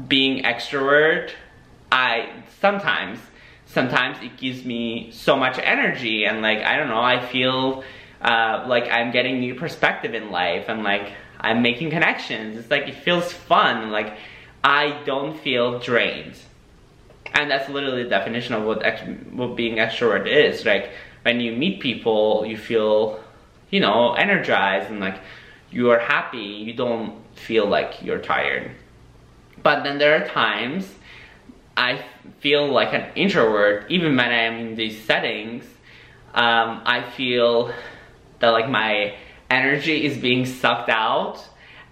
being 0.09 0.43
extrovert, 0.45 1.31
I 1.91 2.43
sometimes 2.61 3.19
sometimes 3.67 4.19
it 4.23 4.37
gives 4.37 4.65
me 4.65 5.11
so 5.13 5.37
much 5.37 5.59
energy 5.59 6.25
and 6.25 6.41
like, 6.41 6.59
I 6.59 6.77
don't 6.77 6.89
know, 6.89 7.01
I 7.01 7.25
feel 7.27 7.83
uh, 8.23 8.65
like 8.67 8.89
I'm 8.91 9.11
getting 9.11 9.41
new 9.41 9.55
perspective 9.55 10.15
in 10.15 10.31
life 10.31 10.67
and 10.69 10.83
like 10.83 11.13
I'm 11.41 11.63
making 11.63 11.91
connections. 11.91 12.59
It's 12.59 12.71
like, 12.71 12.89
it 12.89 12.95
feels 12.95 13.33
fun. 13.33 13.91
Like 13.91 14.17
I 14.63 15.03
don't 15.05 15.39
feel 15.39 15.79
drained. 15.79 16.37
And 17.35 17.51
that's 17.51 17.69
literally 17.69 18.05
the 18.05 18.09
definition 18.09 18.55
of 18.55 18.65
what, 18.65 18.85
what 19.33 19.57
being 19.57 19.77
extrovert 19.77 20.27
is. 20.27 20.65
Like 20.65 20.91
when 21.23 21.41
you 21.41 21.53
meet 21.53 21.81
people, 21.81 22.45
you 22.47 22.57
feel, 22.57 23.23
you 23.71 23.81
know, 23.81 24.15
energized 24.15 24.91
and 24.91 25.01
like 25.01 25.19
you 25.71 25.91
are 25.91 25.99
happy. 25.99 26.39
You 26.39 26.73
don't 26.73 27.23
feel 27.37 27.67
like 27.67 28.03
you're 28.03 28.21
tired. 28.21 28.71
But 29.63 29.83
then 29.83 29.99
there 29.99 30.23
are 30.23 30.27
times 30.29 30.89
I 31.77 32.03
feel 32.41 32.73
like 32.73 32.95
an 32.95 33.13
introvert, 33.15 33.91
even 33.91 34.17
when 34.17 34.31
I'm 34.31 34.59
in 34.61 34.75
these 34.77 35.05
settings, 35.05 35.65
um, 36.33 36.83
I 36.87 37.05
feel 37.17 37.73
that 38.39 38.49
like 38.51 38.69
my 38.69 39.15
energy 39.51 40.05
is 40.05 40.19
being 40.19 40.47
sucked 40.47 40.89
out 40.89 41.47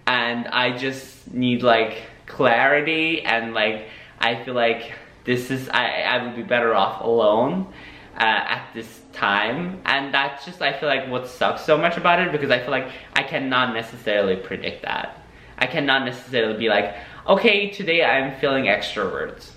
and 0.07 0.47
I 0.47 0.77
just 0.77 1.33
need 1.33 1.63
like 1.63 2.03
clarity 2.25 3.21
and 3.21 3.53
like 3.53 3.87
I 4.19 4.43
feel 4.43 4.53
like 4.53 4.93
this 5.25 5.49
is, 5.51 5.67
I, 5.69 6.01
I 6.01 6.23
would 6.23 6.35
be 6.35 6.43
better 6.43 6.73
off 6.73 7.01
alone 7.01 7.67
uh, 8.15 8.23
at 8.23 8.69
this 8.73 9.01
time. 9.11 9.81
And 9.85 10.13
that's 10.13 10.45
just, 10.45 10.61
I 10.61 10.73
feel 10.79 10.87
like 10.87 11.09
what 11.09 11.27
sucks 11.27 11.65
so 11.65 11.77
much 11.77 11.97
about 11.97 12.19
it 12.19 12.31
because 12.31 12.51
I 12.51 12.59
feel 12.59 12.71
like 12.71 12.89
I 13.13 13.23
cannot 13.23 13.73
necessarily 13.73 14.35
predict 14.35 14.83
that. 14.83 15.21
I 15.57 15.67
cannot 15.67 16.05
necessarily 16.05 16.57
be 16.57 16.69
like, 16.69 16.95
okay, 17.27 17.71
today 17.71 18.03
I'm 18.03 18.39
feeling 18.39 18.65
extrovert. 18.65 19.49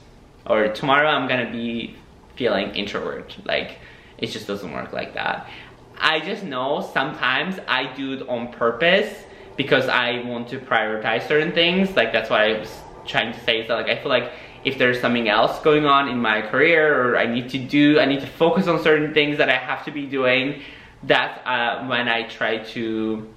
Or 0.47 0.69
tomorrow 0.69 1.09
I'm 1.09 1.29
gonna 1.29 1.53
be 1.53 1.97
feeling 2.37 2.75
introvert. 2.75 3.37
Like, 3.45 3.79
it 4.17 4.29
just 4.29 4.47
doesn't 4.47 4.73
work 4.73 4.93
like 4.93 5.15
that. 5.15 5.49
I 6.01 6.21
just 6.21 6.45
know 6.45 6.89
sometimes 6.93 7.59
I 7.67 7.93
do 7.95 8.13
it 8.15 8.29
on 8.29 8.53
purpose 8.53 9.25
because 9.57 9.89
I 9.89 10.23
want 10.23 10.49
to 10.49 10.59
prioritize 10.59 11.27
certain 11.27 11.53
things. 11.53 11.95
Like 11.97 12.13
that's 12.13 12.31
what 12.31 12.41
I 12.41 12.59
was 12.59 12.75
trying 13.07 13.33
to 13.33 13.41
say 13.41 13.61
is 13.61 13.69
that 13.69 13.75
like 13.75 13.89
I 13.89 14.01
feel 14.01 14.09
like 14.09 14.33
if 14.65 14.79
there's 14.79 15.01
something 15.01 15.29
else 15.29 15.61
going 15.61 15.87
on 15.87 16.09
in 16.09 16.19
my 16.19 16.43
career 16.43 17.11
or 17.11 17.17
I 17.17 17.27
need 17.27 17.51
to 17.51 17.59
do, 17.59 17.99
I 17.99 18.07
need 18.07 18.21
to 18.21 18.27
focus 18.27 18.67
on 18.67 18.83
certain 18.83 19.15
things 19.15 19.39
that 19.39 19.49
I 19.49 19.57
have 19.57 19.85
to 19.85 19.91
be 19.91 20.07
doing, 20.07 20.63
that's 21.03 21.41
uh, 21.47 21.87
when 21.87 22.09
I 22.09 22.25
try 22.25 22.59
to, 22.59 23.29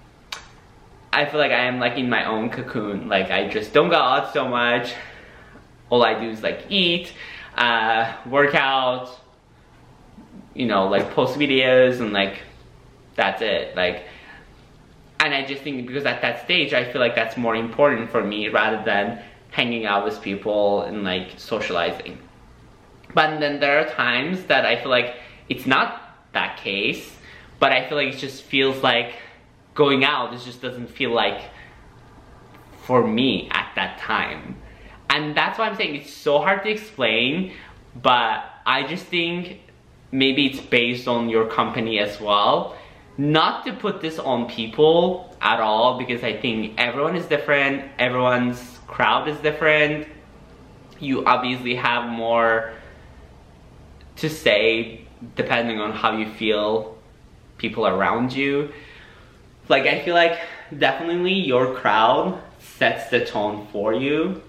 I 1.14 1.26
feel 1.26 1.40
like 1.40 1.52
I 1.52 1.66
am 1.66 1.80
like 1.80 1.98
in 1.98 2.10
my 2.10 2.26
own 2.26 2.50
cocoon. 2.50 3.08
Like 3.08 3.30
I 3.30 3.48
just 3.48 3.74
don't 3.74 3.90
go 3.90 3.98
out 3.98 4.34
so 4.34 4.48
much. 4.48 4.94
All 5.90 6.04
I 6.04 6.20
do 6.20 6.30
is 6.30 6.42
like 6.42 6.66
eat, 6.70 7.14
uh, 7.56 8.14
work 8.26 8.56
out, 8.56 9.20
you 10.54 10.66
know, 10.66 10.88
like 10.88 11.12
post 11.12 11.38
videos 11.38 12.00
and 12.00 12.14
like 12.14 12.42
that's 13.16 13.42
it. 13.42 13.76
Like, 13.76 14.06
and 15.20 15.34
I 15.34 15.46
just 15.46 15.62
think 15.62 15.86
because 15.88 16.06
at 16.06 16.22
that 16.22 16.44
stage, 16.44 16.74
I 16.74 16.92
feel 16.92 17.02
like 17.02 17.16
that's 17.16 17.38
more 17.38 17.56
important 17.56 18.10
for 18.10 18.24
me 18.24 18.50
rather 18.50 18.84
than 18.84 19.22
hanging 19.52 19.86
out 19.86 20.04
with 20.06 20.22
people 20.22 20.82
and 20.84 21.04
like 21.04 21.34
socializing. 21.38 22.18
But 23.14 23.40
then 23.40 23.60
there 23.60 23.80
are 23.80 23.90
times 23.90 24.46
that 24.46 24.66
I 24.66 24.82
feel 24.82 24.90
like 24.90 25.16
it's 25.50 25.66
not 25.66 26.02
that 26.34 26.58
case, 26.58 27.18
but 27.60 27.72
I 27.72 27.88
feel 27.88 27.98
like 27.98 28.14
it 28.14 28.18
just 28.18 28.44
feels 28.44 28.82
like 28.82 29.16
going 29.76 30.04
out, 30.04 30.34
it 30.34 30.42
just 30.42 30.62
doesn't 30.62 30.88
feel 30.88 31.12
like 31.12 31.42
for 32.84 33.06
me 33.06 33.50
at 33.52 33.72
that 33.76 34.00
time. 34.00 34.56
And 35.10 35.36
that's 35.36 35.60
why 35.60 35.68
I'm 35.68 35.76
saying 35.76 35.96
it's 35.96 36.14
so 36.14 36.40
hard 36.40 36.64
to 36.64 36.70
explain, 36.70 37.54
but 38.02 38.46
I 38.66 38.88
just 38.88 39.06
think 39.06 39.60
maybe 40.12 40.48
it's 40.48 40.60
based 40.60 41.08
on 41.08 41.30
your 41.30 41.48
company 41.48 42.00
as 42.00 42.20
well. 42.20 42.78
Not 43.18 43.66
to 43.66 43.74
put 43.74 44.02
this 44.02 44.20
on 44.20 44.50
people 44.50 45.36
at 45.42 45.60
all 45.60 45.98
because 45.98 46.24
I 46.24 46.38
think 46.38 46.76
everyone 46.78 47.16
is 47.16 47.26
different, 47.26 47.92
everyone's 48.00 48.80
crowd 48.88 49.28
is 49.28 49.38
different. 49.40 50.08
You 51.00 51.26
obviously 51.26 51.76
have 51.76 52.10
more 52.10 52.74
to 54.18 54.30
say 54.30 55.06
depending 55.36 55.80
on 55.80 55.92
how 55.92 56.18
you 56.18 56.30
feel 56.34 56.98
people 57.58 57.88
around 57.88 58.34
you. 58.34 58.72
Like 59.68 59.86
I 59.86 60.02
feel 60.04 60.16
like 60.16 60.40
definitely 60.78 61.34
your 61.34 61.76
crowd 61.76 62.42
sets 62.60 63.10
the 63.10 63.26
tone 63.26 63.68
for 63.72 63.94
you. 63.94 64.42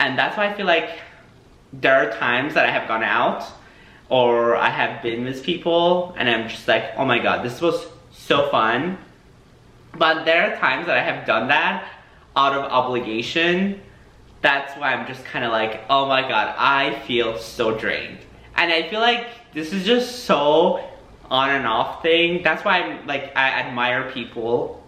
And 0.00 0.18
that's 0.18 0.36
why 0.36 0.48
I 0.48 0.54
feel 0.54 0.66
like 0.66 0.90
there 1.72 1.94
are 1.94 2.12
times 2.18 2.54
that 2.54 2.66
I 2.66 2.70
have 2.70 2.88
gone 2.88 3.02
out 3.02 3.44
or 4.14 4.54
I 4.54 4.70
have 4.70 5.02
been 5.02 5.24
with 5.24 5.42
people 5.42 6.14
and 6.16 6.30
I'm 6.30 6.48
just 6.48 6.68
like, 6.68 6.92
oh 6.96 7.04
my 7.04 7.18
god, 7.18 7.44
this 7.44 7.60
was 7.60 7.84
so 8.12 8.48
fun. 8.48 8.96
But 9.98 10.24
there 10.24 10.52
are 10.52 10.56
times 10.56 10.86
that 10.86 10.96
I 10.96 11.02
have 11.02 11.26
done 11.26 11.48
that 11.48 11.84
out 12.36 12.52
of 12.52 12.70
obligation. 12.70 13.80
That's 14.40 14.72
why 14.78 14.94
I'm 14.94 15.08
just 15.08 15.24
kind 15.24 15.44
of 15.44 15.50
like, 15.50 15.80
oh 15.90 16.06
my 16.06 16.22
god, 16.22 16.54
I 16.56 16.96
feel 17.08 17.38
so 17.38 17.76
drained. 17.76 18.18
And 18.54 18.72
I 18.72 18.88
feel 18.88 19.00
like 19.00 19.26
this 19.52 19.72
is 19.72 19.84
just 19.84 20.26
so 20.26 20.88
on 21.28 21.50
and 21.50 21.66
off 21.66 22.00
thing. 22.00 22.44
That's 22.44 22.64
why 22.64 22.82
I'm 22.82 23.08
like, 23.08 23.36
I 23.36 23.48
admire 23.48 24.12
people 24.12 24.80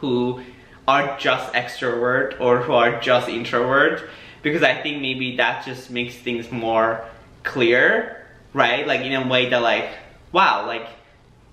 who 0.00 0.42
are 0.88 1.16
just 1.20 1.52
extrovert 1.52 2.40
or 2.40 2.62
who 2.62 2.72
are 2.72 3.00
just 3.00 3.28
introvert 3.28 4.10
because 4.42 4.64
I 4.64 4.74
think 4.82 5.00
maybe 5.00 5.36
that 5.36 5.64
just 5.64 5.88
makes 5.88 6.16
things 6.16 6.50
more 6.50 7.04
clear, 7.44 8.23
right? 8.54 8.86
Like 8.86 9.02
in 9.02 9.12
a 9.12 9.28
way 9.28 9.50
that 9.50 9.60
like, 9.60 9.90
wow, 10.32 10.66
like 10.66 10.88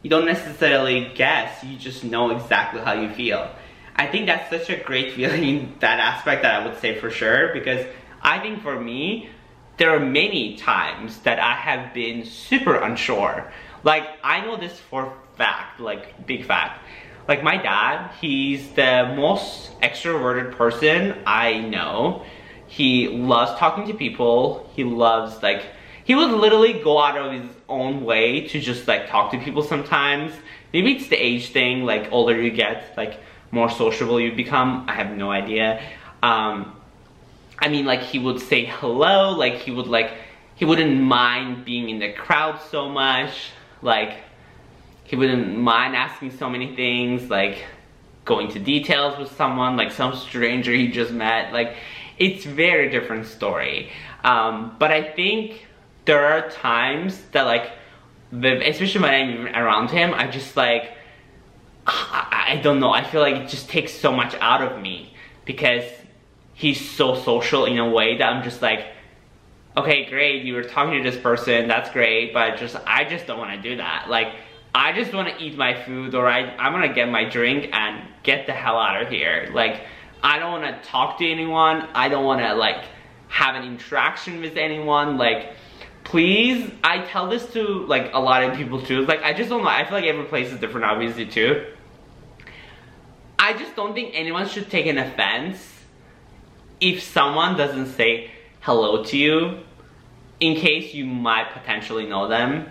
you 0.03 0.09
don't 0.09 0.25
necessarily 0.25 1.11
guess, 1.13 1.63
you 1.63 1.77
just 1.77 2.03
know 2.03 2.29
exactly 2.31 2.79
how 2.79 2.93
you 2.93 3.09
feel. 3.09 3.49
I 3.95 4.07
think 4.07 4.27
that's 4.27 4.49
such 4.49 4.69
a 4.69 4.81
great 4.81 5.13
feeling 5.15 5.43
in 5.43 5.75
that 5.79 5.99
aspect 5.99 6.43
that 6.43 6.61
I 6.61 6.65
would 6.65 6.79
say 6.79 6.97
for 6.97 7.09
sure 7.09 7.53
because 7.53 7.85
I 8.21 8.39
think 8.39 8.61
for 8.61 8.79
me, 8.79 9.29
there 9.77 9.89
are 9.95 9.99
many 9.99 10.57
times 10.57 11.17
that 11.19 11.39
I 11.39 11.53
have 11.55 11.93
been 11.93 12.23
super 12.23 12.75
unsure. 12.75 13.51
Like 13.83 14.07
I 14.23 14.41
know 14.41 14.57
this 14.57 14.79
for 14.79 15.13
fact, 15.37 15.79
like 15.79 16.27
big 16.27 16.45
fact. 16.45 16.85
Like 17.27 17.43
my 17.43 17.57
dad, 17.57 18.11
he's 18.19 18.69
the 18.73 19.13
most 19.15 19.79
extroverted 19.81 20.55
person 20.55 21.17
I 21.25 21.59
know. 21.59 22.25
He 22.67 23.07
loves 23.07 23.57
talking 23.59 23.87
to 23.87 23.93
people. 23.93 24.69
He 24.75 24.83
loves 24.83 25.41
like 25.41 25.65
he 26.03 26.15
would 26.15 26.31
literally 26.31 26.73
go 26.73 26.99
out 26.99 27.17
of 27.17 27.31
his 27.31 27.49
own 27.69 28.03
way 28.03 28.47
to 28.47 28.59
just 28.59 28.87
like 28.87 29.09
talk 29.09 29.31
to 29.31 29.39
people 29.39 29.61
sometimes. 29.61 30.33
Maybe 30.73 30.93
it's 30.93 31.07
the 31.07 31.17
age 31.17 31.49
thing, 31.49 31.83
like 31.83 32.11
older 32.11 32.39
you 32.41 32.51
get, 32.51 32.95
like 32.97 33.19
more 33.51 33.69
sociable 33.69 34.19
you 34.19 34.33
become. 34.33 34.85
I 34.87 34.93
have 34.93 35.15
no 35.15 35.31
idea. 35.31 35.81
Um, 36.23 36.75
I 37.59 37.67
mean, 37.67 37.85
like 37.85 38.01
he 38.01 38.19
would 38.19 38.39
say 38.39 38.65
hello, 38.65 39.31
like 39.31 39.55
he 39.55 39.71
would 39.71 39.87
like, 39.87 40.13
he 40.55 40.65
wouldn't 40.65 40.99
mind 40.99 41.65
being 41.65 41.89
in 41.89 41.99
the 41.99 42.11
crowd 42.13 42.59
so 42.71 42.89
much. 42.89 43.51
Like 43.81 44.17
he 45.03 45.15
wouldn't 45.15 45.57
mind 45.57 45.95
asking 45.95 46.31
so 46.37 46.49
many 46.49 46.75
things, 46.75 47.29
like 47.29 47.65
going 48.25 48.47
to 48.51 48.59
details 48.59 49.17
with 49.19 49.31
someone, 49.35 49.75
like 49.77 49.91
some 49.91 50.15
stranger 50.15 50.71
he 50.71 50.87
just 50.87 51.11
met. 51.11 51.53
Like 51.53 51.75
it's 52.17 52.45
very 52.45 52.89
different 52.89 53.27
story. 53.27 53.91
Um, 54.23 54.75
but 54.79 54.91
I 54.91 55.03
think 55.03 55.65
there 56.05 56.25
are 56.25 56.49
times 56.49 57.21
that 57.31 57.43
like, 57.43 57.71
especially 58.31 59.01
when 59.01 59.13
I'm 59.13 59.47
around 59.47 59.91
him, 59.91 60.13
I 60.13 60.27
just 60.27 60.55
like, 60.57 60.91
I, 61.85 62.55
I 62.57 62.61
don't 62.61 62.79
know, 62.79 62.91
I 62.91 63.03
feel 63.03 63.21
like 63.21 63.35
it 63.35 63.49
just 63.49 63.69
takes 63.69 63.93
so 63.93 64.11
much 64.11 64.35
out 64.35 64.61
of 64.61 64.81
me 64.81 65.13
because 65.45 65.83
he's 66.53 66.89
so 66.89 67.15
social 67.15 67.65
in 67.65 67.77
a 67.77 67.89
way 67.89 68.17
that 68.17 68.31
I'm 68.31 68.43
just 68.43 68.61
like, 68.61 68.87
okay, 69.75 70.05
great, 70.09 70.43
you 70.43 70.53
were 70.53 70.63
talking 70.63 71.01
to 71.01 71.09
this 71.09 71.19
person, 71.19 71.67
that's 71.67 71.89
great, 71.91 72.33
but 72.33 72.57
just, 72.57 72.75
I 72.85 73.05
just 73.05 73.25
don't 73.25 73.39
want 73.39 73.61
to 73.61 73.69
do 73.69 73.77
that. 73.77 74.09
Like, 74.09 74.35
I 74.73 74.93
just 74.93 75.13
want 75.13 75.27
to 75.27 75.43
eat 75.43 75.57
my 75.57 75.81
food 75.83 76.13
or 76.15 76.27
I, 76.27 76.41
I'm 76.57 76.73
going 76.73 76.87
to 76.87 76.93
get 76.93 77.09
my 77.09 77.25
drink 77.25 77.69
and 77.73 78.07
get 78.23 78.45
the 78.47 78.53
hell 78.53 78.77
out 78.77 79.01
of 79.01 79.09
here. 79.09 79.49
Like, 79.53 79.81
I 80.23 80.39
don't 80.39 80.51
want 80.51 80.63
to 80.63 80.89
talk 80.89 81.17
to 81.19 81.29
anyone. 81.29 81.87
I 81.93 82.09
don't 82.09 82.25
want 82.25 82.41
to, 82.41 82.53
like, 82.53 82.85
have 83.27 83.55
an 83.55 83.63
interaction 83.63 84.39
with 84.39 84.57
anyone. 84.57 85.17
Like, 85.17 85.53
please, 86.03 86.69
I 86.83 86.99
tell 87.05 87.29
this 87.29 87.51
to 87.53 87.85
like 87.85 88.11
a 88.13 88.19
lot 88.19 88.43
of 88.43 88.55
people 88.55 88.81
too. 88.81 89.05
Like 89.05 89.23
I 89.23 89.33
just 89.33 89.49
don't 89.49 89.63
know, 89.63 89.69
I 89.69 89.83
feel 89.83 89.93
like 89.93 90.05
every 90.05 90.25
place 90.25 90.51
is 90.51 90.59
different 90.59 90.85
obviously 90.85 91.25
too. 91.25 91.65
I 93.39 93.53
just 93.53 93.75
don't 93.75 93.93
think 93.93 94.11
anyone 94.13 94.47
should 94.47 94.69
take 94.69 94.85
an 94.85 94.97
offense 94.97 95.59
if 96.79 97.01
someone 97.01 97.57
doesn't 97.57 97.87
say 97.87 98.31
hello 98.61 99.03
to 99.03 99.17
you 99.17 99.59
in 100.39 100.55
case 100.55 100.93
you 100.93 101.05
might 101.05 101.51
potentially 101.51 102.05
know 102.05 102.27
them 102.27 102.69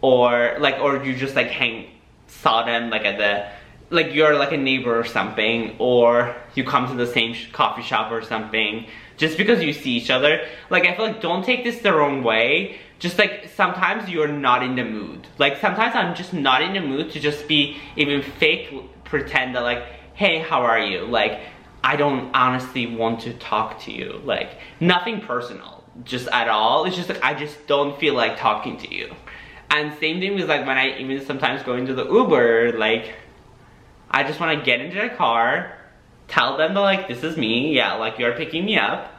or 0.00 0.56
like 0.60 0.80
or 0.80 1.04
you 1.04 1.14
just 1.14 1.34
like 1.34 1.48
hang 1.48 1.88
saw 2.26 2.64
them 2.64 2.90
like 2.90 3.04
at 3.04 3.18
the 3.18 3.48
like 3.90 4.14
you're 4.14 4.34
like 4.34 4.52
a 4.52 4.56
neighbor 4.56 4.98
or 4.98 5.04
something 5.04 5.74
or 5.78 6.36
you 6.54 6.64
come 6.64 6.88
to 6.88 6.94
the 6.94 7.06
same 7.06 7.34
coffee 7.52 7.82
shop 7.82 8.12
or 8.12 8.22
something 8.22 8.86
just 9.16 9.38
because 9.38 9.62
you 9.62 9.72
see 9.72 9.92
each 9.92 10.10
other 10.10 10.46
like 10.70 10.84
i 10.84 10.94
feel 10.94 11.06
like 11.06 11.20
don't 11.20 11.44
take 11.44 11.64
this 11.64 11.78
the 11.80 11.92
wrong 11.92 12.22
way. 12.22 12.78
Just 12.98 13.16
like 13.16 13.48
sometimes 13.54 14.10
you're 14.10 14.26
not 14.26 14.64
in 14.64 14.74
the 14.74 14.84
mood. 14.84 15.26
Like 15.38 15.58
sometimes 15.58 15.94
i'm 15.94 16.14
just 16.14 16.32
not 16.32 16.62
in 16.62 16.72
the 16.72 16.80
mood 16.80 17.12
to 17.12 17.20
just 17.20 17.46
be 17.46 17.78
even 17.96 18.22
fake 18.22 18.74
pretend 19.04 19.54
that 19.54 19.62
like 19.62 19.84
hey 20.14 20.40
how 20.40 20.62
are 20.62 20.80
you? 20.80 21.06
Like 21.06 21.40
i 21.82 21.96
don't 21.96 22.34
honestly 22.34 22.86
want 22.86 23.20
to 23.20 23.34
talk 23.34 23.80
to 23.82 23.92
you. 23.92 24.20
Like 24.24 24.58
nothing 24.80 25.20
personal 25.20 25.84
just 26.04 26.28
at 26.28 26.48
all. 26.48 26.84
It's 26.86 26.96
just 26.96 27.08
like 27.08 27.22
i 27.22 27.34
just 27.34 27.66
don't 27.66 27.98
feel 27.98 28.14
like 28.14 28.36
talking 28.38 28.76
to 28.78 28.92
you. 28.92 29.14
And 29.70 29.96
same 29.98 30.18
thing 30.20 30.34
with 30.34 30.48
like 30.48 30.66
when 30.66 30.76
i 30.76 30.98
even 30.98 31.24
sometimes 31.24 31.62
go 31.62 31.74
into 31.74 31.94
the 31.94 32.04
uber 32.04 32.76
like 32.78 33.14
I 34.10 34.24
just 34.24 34.40
want 34.40 34.58
to 34.58 34.64
get 34.64 34.80
into 34.80 35.00
the 35.00 35.10
car, 35.14 35.76
tell 36.28 36.56
them 36.56 36.74
that 36.74 36.80
like, 36.80 37.08
this 37.08 37.22
is 37.22 37.36
me, 37.36 37.74
yeah, 37.74 37.94
like 37.94 38.18
you're 38.18 38.34
picking 38.34 38.64
me 38.64 38.78
up, 38.78 39.12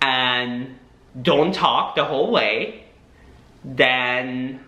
and 0.00 0.78
don't 1.20 1.54
talk 1.54 1.94
the 1.94 2.04
whole 2.04 2.30
way. 2.30 2.84
Then 3.64 4.60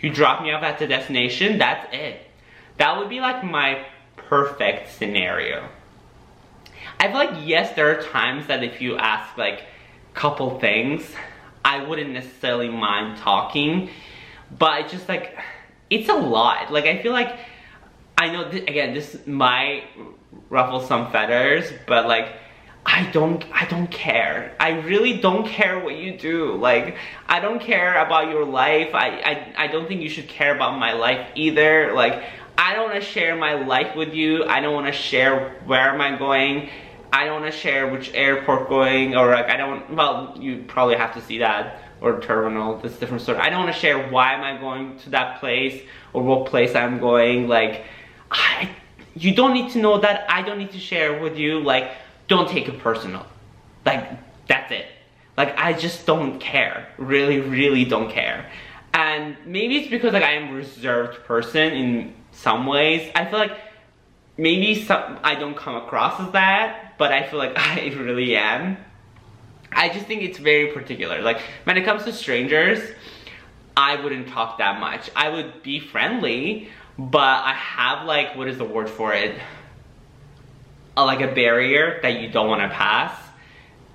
you 0.00 0.10
drop 0.10 0.42
me 0.42 0.52
off 0.52 0.62
at 0.62 0.78
the 0.78 0.86
destination, 0.86 1.58
that's 1.58 1.86
it. 1.92 2.20
That 2.78 2.98
would 2.98 3.08
be 3.08 3.20
like 3.20 3.44
my 3.44 3.84
perfect 4.16 4.92
scenario. 4.92 5.68
I 6.98 7.08
feel 7.08 7.16
like, 7.16 7.46
yes, 7.46 7.74
there 7.74 7.90
are 7.90 8.02
times 8.02 8.46
that 8.46 8.62
if 8.62 8.80
you 8.80 8.96
ask 8.96 9.36
like, 9.36 9.64
couple 10.14 10.58
things, 10.58 11.02
I 11.64 11.84
wouldn't 11.84 12.10
necessarily 12.10 12.68
mind 12.68 13.18
talking, 13.18 13.90
but 14.58 14.82
it's 14.82 14.92
just 14.92 15.08
like, 15.08 15.38
it's 15.90 16.08
a 16.08 16.14
lot. 16.14 16.72
Like, 16.72 16.84
I 16.84 17.02
feel 17.02 17.12
like, 17.12 17.38
I 18.16 18.30
know, 18.30 18.50
th 18.50 18.62
again, 18.68 18.94
this 18.94 19.26
might 19.26 19.84
ruffle 20.50 20.80
some 20.80 21.10
feathers, 21.10 21.72
but 21.86 22.06
like, 22.06 22.34
I 22.84 23.10
don't, 23.12 23.44
I 23.52 23.64
don't 23.66 23.90
care. 23.90 24.54
I 24.58 24.70
really 24.80 25.18
don't 25.18 25.46
care 25.46 25.78
what 25.78 25.96
you 25.96 26.18
do. 26.18 26.56
Like, 26.56 26.96
I 27.28 27.38
don't 27.40 27.60
care 27.60 28.04
about 28.04 28.28
your 28.28 28.44
life. 28.44 28.94
I, 28.94 29.08
I, 29.20 29.64
I 29.64 29.66
don't 29.68 29.86
think 29.86 30.02
you 30.02 30.08
should 30.08 30.28
care 30.28 30.54
about 30.54 30.78
my 30.78 30.92
life 30.92 31.28
either. 31.36 31.92
Like, 31.94 32.24
I 32.58 32.74
don't 32.74 32.90
want 32.90 33.02
to 33.02 33.08
share 33.08 33.36
my 33.36 33.54
life 33.54 33.96
with 33.96 34.12
you. 34.14 34.44
I 34.44 34.60
don't 34.60 34.74
want 34.74 34.86
to 34.86 34.92
share 34.92 35.60
where 35.64 35.90
am 35.94 36.00
I 36.00 36.18
going. 36.18 36.70
I 37.12 37.24
don't 37.24 37.42
want 37.42 37.52
to 37.52 37.58
share 37.58 37.90
which 37.90 38.12
airport 38.14 38.68
going 38.68 39.14
or 39.16 39.30
like 39.30 39.48
I 39.50 39.56
don't, 39.56 39.94
well, 39.94 40.34
you 40.40 40.64
probably 40.66 40.96
have 40.96 41.14
to 41.14 41.20
see 41.20 41.38
that 41.38 41.82
or 42.00 42.20
terminal, 42.20 42.78
this 42.78 42.98
different 42.98 43.22
story. 43.22 43.38
I 43.38 43.50
don't 43.50 43.60
want 43.60 43.74
to 43.74 43.78
share 43.78 44.10
why 44.10 44.32
am 44.32 44.42
I 44.42 44.58
going 44.58 44.98
to 45.00 45.10
that 45.10 45.38
place 45.38 45.82
or 46.12 46.22
what 46.22 46.46
place 46.46 46.74
I'm 46.74 46.98
going. 46.98 47.48
Like, 47.48 47.84
I, 48.32 48.70
you 49.14 49.34
don't 49.34 49.52
need 49.52 49.72
to 49.72 49.78
know 49.78 49.98
that. 50.00 50.26
I 50.28 50.42
don't 50.42 50.58
need 50.58 50.72
to 50.72 50.78
share 50.78 51.20
with 51.20 51.36
you. 51.36 51.60
Like, 51.60 51.92
don't 52.28 52.48
take 52.48 52.68
it 52.68 52.78
personal. 52.78 53.26
Like, 53.84 54.08
that's 54.48 54.72
it. 54.72 54.86
Like, 55.36 55.56
I 55.58 55.72
just 55.72 56.06
don't 56.06 56.38
care. 56.40 56.88
Really, 56.98 57.40
really 57.40 57.84
don't 57.84 58.10
care. 58.10 58.50
And 58.94 59.36
maybe 59.46 59.76
it's 59.78 59.88
because 59.88 60.12
like 60.12 60.22
I 60.22 60.32
am 60.32 60.50
a 60.50 60.54
reserved 60.54 61.24
person 61.24 61.72
in 61.72 62.14
some 62.32 62.66
ways. 62.66 63.10
I 63.14 63.24
feel 63.24 63.38
like 63.38 63.58
maybe 64.36 64.82
some, 64.82 65.18
I 65.22 65.34
don't 65.34 65.56
come 65.56 65.76
across 65.76 66.20
as 66.20 66.32
that, 66.32 66.94
but 66.98 67.12
I 67.12 67.26
feel 67.26 67.38
like 67.38 67.52
I 67.56 67.88
really 67.96 68.36
am. 68.36 68.76
I 69.70 69.88
just 69.88 70.06
think 70.06 70.22
it's 70.22 70.38
very 70.38 70.72
particular. 70.72 71.22
Like 71.22 71.40
when 71.64 71.78
it 71.78 71.84
comes 71.84 72.04
to 72.04 72.12
strangers, 72.12 72.80
I 73.76 74.02
wouldn't 74.02 74.28
talk 74.28 74.58
that 74.58 74.78
much. 74.78 75.10
I 75.16 75.30
would 75.30 75.62
be 75.62 75.80
friendly, 75.80 76.68
but 76.98 77.18
I 77.20 77.54
have 77.54 78.06
like, 78.06 78.36
what 78.36 78.48
is 78.48 78.58
the 78.58 78.64
word 78.64 78.88
for 78.88 79.12
it? 79.14 79.38
A, 80.96 81.04
like 81.04 81.20
a 81.20 81.34
barrier 81.34 81.98
that 82.02 82.20
you 82.20 82.30
don't 82.30 82.48
want 82.48 82.62
to 82.62 82.68
pass. 82.68 83.18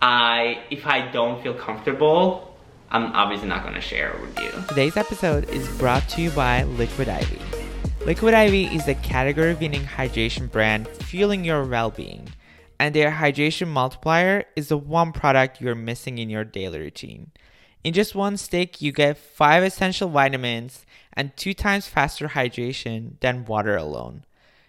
I, 0.02 0.64
if 0.70 0.86
I 0.86 1.10
don't 1.12 1.42
feel 1.42 1.54
comfortable, 1.54 2.56
I'm 2.90 3.14
obviously 3.14 3.50
not 3.50 3.64
gonna 3.64 3.82
share 3.82 4.12
it 4.12 4.22
with 4.22 4.40
you. 4.40 4.50
Today's 4.70 4.96
episode 4.96 5.50
is 5.50 5.68
brought 5.78 6.08
to 6.10 6.22
you 6.22 6.30
by 6.32 6.64
Liquid 6.64 7.10
Ivy. 7.10 7.42
Liquid 8.06 8.34
I.V. 8.34 8.68
is 8.68 8.86
the 8.86 8.96
category 8.96 9.54
winning 9.54 9.84
hydration 9.84 10.50
brand 10.50 10.88
fueling 10.88 11.44
your 11.44 11.66
well 11.66 11.90
being, 11.90 12.30
and 12.80 12.96
their 12.96 13.12
hydration 13.12 13.68
multiplier 13.68 14.46
is 14.56 14.70
the 14.70 14.78
one 14.78 15.12
product 15.12 15.60
you're 15.60 15.76
missing 15.76 16.18
in 16.18 16.30
your 16.30 16.46
daily 16.46 16.80
routine. 16.80 17.32
In 17.84 17.94
just 17.94 18.16
one 18.16 18.38
stick, 18.38 18.82
you 18.82 18.94
get 18.94 19.18
5 19.18 19.64
essential 19.64 20.10
vitamins 20.10 20.86
and 21.18 21.36
2 21.36 21.54
times 21.54 21.88
faster 21.88 22.30
hydration 22.30 23.20
than 23.20 23.44
water 23.44 23.76
alone. 23.76 24.24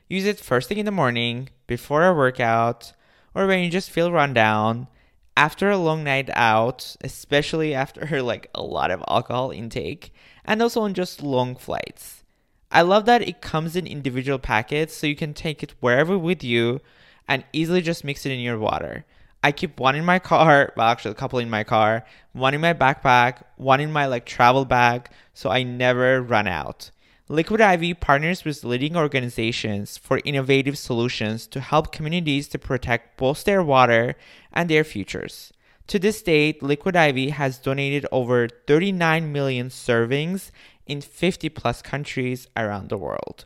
Use 0.09 0.25
it 0.25 0.41
first 0.41 0.69
thing 0.69 0.79
in 0.79 0.87
the 0.87 0.91
morning, 0.91 1.51
before 1.67 2.07
a 2.07 2.15
workout, 2.15 2.95
or 3.35 3.47
when 3.47 3.63
you 3.63 3.71
just 3.71 3.91
feel 3.91 4.11
run 4.11 4.33
down 4.33 4.89
after 5.37 5.71
a 5.71 5.77
long 5.77 6.03
night 6.03 6.31
out, 6.33 6.97
especially 7.03 7.75
after 7.75 8.23
like 8.33 8.51
a 8.55 8.63
lot 8.63 8.91
of 8.91 9.05
alcohol 9.07 9.51
intake, 9.51 10.13
and 10.45 10.63
also 10.63 10.81
on 10.81 10.95
just 10.95 11.23
long 11.23 11.55
flights. 11.55 12.25
I 12.73 12.83
love 12.83 13.05
that 13.05 13.23
it 13.23 13.41
comes 13.41 13.77
in 13.77 13.87
individual 13.87 14.39
packets 14.39 14.95
so 14.95 15.07
you 15.07 15.17
can 15.17 15.35
take 15.35 15.63
it 15.63 15.75
wherever 15.81 16.19
with 16.19 16.43
you 16.43 16.81
and 17.29 17.45
easily 17.53 17.83
just 17.83 18.05
mix 18.05 18.25
it 18.25 18.33
in 18.33 18.41
your 18.41 18.59
water. 18.59 19.05
I 19.43 19.53
keep 19.53 19.79
one 19.79 19.95
in 19.95 20.05
my 20.05 20.19
car, 20.19 20.73
well 20.77 20.89
actually 20.89 21.13
a 21.13 21.15
couple 21.15 21.39
in 21.39 21.51
my 21.51 21.65
car, 21.65 22.05
one 22.33 22.55
in 22.55 22.61
my 22.61 22.75
backpack, 22.75 23.43
one 23.57 23.81
in 23.81 23.93
my 23.93 24.07
like 24.07 24.27
travel 24.27 24.65
bag 24.65 25.09
so 25.33 25.51
I 25.51 25.63
never 25.63 26.21
run 26.21 26.49
out. 26.49 26.91
Liquid 27.29 27.61
I.V. 27.61 27.95
partners 27.95 28.45
with 28.45 28.65
leading 28.65 28.97
organizations 28.97 29.99
for 29.99 30.21
innovative 30.25 30.79
solutions 30.79 31.47
to 31.49 31.61
help 31.61 31.93
communities 31.93 32.49
to 32.49 32.59
protect 32.59 33.19
both 33.19 33.45
their 33.45 33.63
water 33.63 34.17
and 34.53 34.69
their 34.69 34.83
futures. 34.83 35.53
To 35.89 35.99
this 35.99 36.23
date, 36.23 36.63
Liquid 36.63 36.97
I.V. 36.97 37.31
has 37.31 37.59
donated 37.59 38.07
over 38.11 38.49
39 38.67 39.31
million 39.31 39.69
servings 39.69 40.51
in 40.87 41.03
50 41.03 41.51
plus 41.51 41.83
countries 41.83 42.49
around 42.57 42.89
the 42.89 42.99
world. 42.99 43.45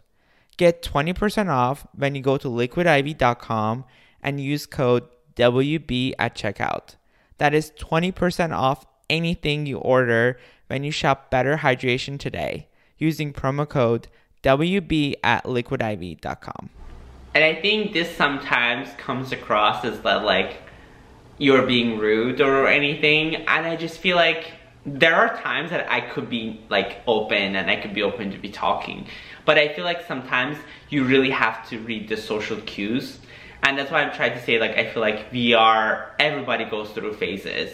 Get 0.56 0.82
20% 0.82 1.48
off 1.48 1.86
when 1.94 2.14
you 2.14 2.22
go 2.22 2.36
to 2.36 2.48
liquid-iv.com 2.48 3.84
and 4.22 4.40
use 4.40 4.64
code 4.64 5.04
WB 5.36 6.12
at 6.18 6.34
checkout. 6.34 6.96
That 7.38 7.54
is 7.54 7.72
20% 7.72 8.56
off 8.56 8.86
anything 9.10 9.66
you 9.66 9.78
order 9.78 10.38
when 10.68 10.84
you 10.84 10.90
shop 10.90 11.30
Better 11.30 11.58
Hydration 11.58 12.18
today 12.18 12.68
using 12.98 13.32
promo 13.32 13.68
code 13.68 14.08
WB 14.42 15.14
at 15.22 15.48
liquid-iv.com. 15.48 16.70
And 17.34 17.44
I 17.44 17.54
think 17.54 17.92
this 17.92 18.14
sometimes 18.14 18.88
comes 18.98 19.32
across 19.32 19.84
as 19.84 20.00
that 20.00 20.24
like 20.24 20.62
you're 21.38 21.66
being 21.66 21.98
rude 21.98 22.40
or 22.40 22.66
anything. 22.66 23.36
And 23.36 23.66
I 23.66 23.76
just 23.76 23.98
feel 23.98 24.16
like 24.16 24.52
there 24.84 25.14
are 25.14 25.36
times 25.38 25.70
that 25.70 25.90
I 25.90 26.00
could 26.00 26.28
be 26.28 26.60
like 26.68 26.98
open 27.06 27.56
and 27.56 27.70
I 27.70 27.76
could 27.76 27.94
be 27.94 28.02
open 28.02 28.30
to 28.32 28.38
be 28.38 28.50
talking. 28.50 29.06
But 29.44 29.58
I 29.58 29.72
feel 29.74 29.84
like 29.84 30.06
sometimes 30.06 30.58
you 30.90 31.04
really 31.04 31.30
have 31.30 31.68
to 31.70 31.78
read 31.80 32.08
the 32.08 32.16
social 32.16 32.58
cues. 32.62 33.18
And 33.62 33.78
that's 33.78 33.90
why 33.90 34.02
I'm 34.02 34.14
trying 34.14 34.32
to 34.32 34.42
say 34.44 34.58
like 34.58 34.76
I 34.76 34.90
feel 34.90 35.00
like 35.00 35.30
we 35.32 35.54
are, 35.54 36.14
everybody 36.18 36.64
goes 36.64 36.90
through 36.90 37.14
phases. 37.14 37.72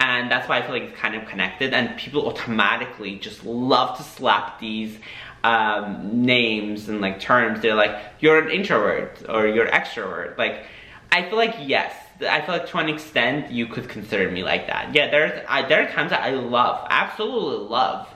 And 0.00 0.30
that's 0.30 0.48
why 0.48 0.58
I 0.58 0.62
feel 0.62 0.70
like 0.70 0.82
it's 0.84 0.98
kind 0.98 1.16
of 1.16 1.26
connected 1.26 1.74
and 1.74 1.96
people 1.98 2.28
automatically 2.28 3.16
just 3.16 3.44
love 3.44 3.96
to 3.96 4.04
slap 4.04 4.60
these 4.60 4.96
um, 5.44 6.24
names 6.24 6.88
and 6.88 7.00
like 7.00 7.20
terms. 7.20 7.60
They're 7.60 7.74
like, 7.74 7.96
you're 8.20 8.38
an 8.38 8.50
introvert 8.50 9.24
or 9.28 9.46
you're 9.46 9.66
extrovert. 9.66 10.38
Like, 10.38 10.64
I 11.10 11.28
feel 11.28 11.36
like 11.36 11.56
yes, 11.60 11.94
I 12.20 12.40
feel 12.42 12.56
like 12.56 12.68
to 12.68 12.78
an 12.78 12.88
extent 12.88 13.50
you 13.50 13.66
could 13.66 13.88
consider 13.88 14.30
me 14.30 14.42
like 14.42 14.66
that. 14.66 14.94
Yeah, 14.94 15.10
there's 15.10 15.44
I, 15.48 15.66
there 15.66 15.86
are 15.86 15.90
times 15.90 16.10
that 16.10 16.22
I 16.22 16.30
love, 16.30 16.86
absolutely 16.90 17.66
love, 17.68 18.08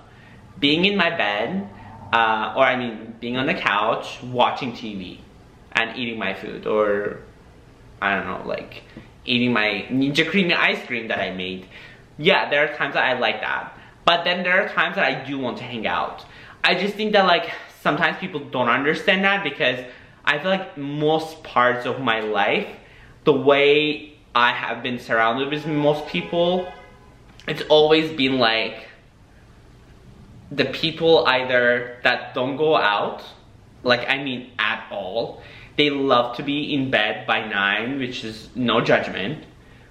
being 0.58 0.85
in 0.85 0.96
my 0.96 1.11
bed, 1.11 1.68
uh, 2.12 2.54
or 2.56 2.64
I 2.64 2.76
mean 2.76 3.14
being 3.20 3.37
on 3.37 3.46
the 3.46 3.54
couch, 3.54 4.22
watching 4.22 4.72
TV, 4.72 5.18
and 5.74 5.96
eating 5.96 6.18
my 6.18 6.35
food, 6.35 6.66
or 6.66 7.18
I 8.00 8.14
don't 8.14 8.26
know, 8.26 8.48
like 8.48 8.82
eating 9.24 9.52
my 9.52 9.87
Ninja 9.90 10.28
Creami 10.28 10.56
ice 10.56 10.85
cream 10.87 11.08
that 11.08 11.20
I 11.20 11.30
made. 11.30 11.68
Yeah, 12.18 12.50
there 12.50 12.64
are 12.64 12.76
times 12.76 12.94
that 12.94 13.04
I 13.04 13.18
like 13.18 13.40
that. 13.40 13.78
But 14.04 14.24
then 14.24 14.42
there 14.42 14.64
are 14.64 14.68
times 14.68 14.96
that 14.96 15.04
I 15.04 15.24
do 15.24 15.38
want 15.38 15.58
to 15.58 15.64
hang 15.64 15.87
out. 15.87 16.24
I 16.64 16.74
just 16.74 16.94
think 16.94 17.12
that 17.12 17.26
like 17.26 17.50
sometimes 17.80 18.18
people 18.18 18.40
don't 18.40 18.68
understand 18.68 19.24
that 19.24 19.44
because 19.44 19.85
I 20.24 20.38
feel 20.38 20.50
like 20.50 20.76
most 20.76 21.42
parts 21.42 21.87
of 21.87 22.00
my 22.00 22.20
life, 22.20 22.68
the 23.24 23.32
way 23.32 24.14
I 24.35 24.52
have 24.52 24.82
been 24.82 24.98
surrounded 24.98 25.50
with 25.50 25.66
most 25.66 26.06
people, 26.06 26.70
it's 27.46 27.62
always 27.68 28.11
been 28.12 28.38
like 28.38 28.88
the 30.50 30.66
people 30.66 31.26
either 31.26 31.98
that 32.04 32.35
don't 32.35 32.56
go 32.56 32.76
out, 32.76 33.22
like 33.82 34.08
I 34.08 34.22
mean 34.22 34.52
at 34.58 34.87
all, 34.90 35.42
they 35.76 35.90
love 35.90 36.37
to 36.37 36.42
be 36.42 36.74
in 36.74 36.90
bed 36.90 37.26
by 37.26 37.46
9, 37.46 37.98
which 37.98 38.24
is 38.24 38.48
no 38.54 38.80
judgment, 38.80 39.44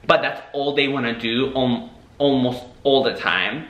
but 0.05 0.21
that's 0.21 0.41
all 0.53 0.75
they 0.75 0.87
want 0.87 1.05
to 1.05 1.19
do 1.19 1.55
um, 1.55 1.89
almost 2.17 2.63
all 2.83 3.03
the 3.03 3.13
time. 3.13 3.67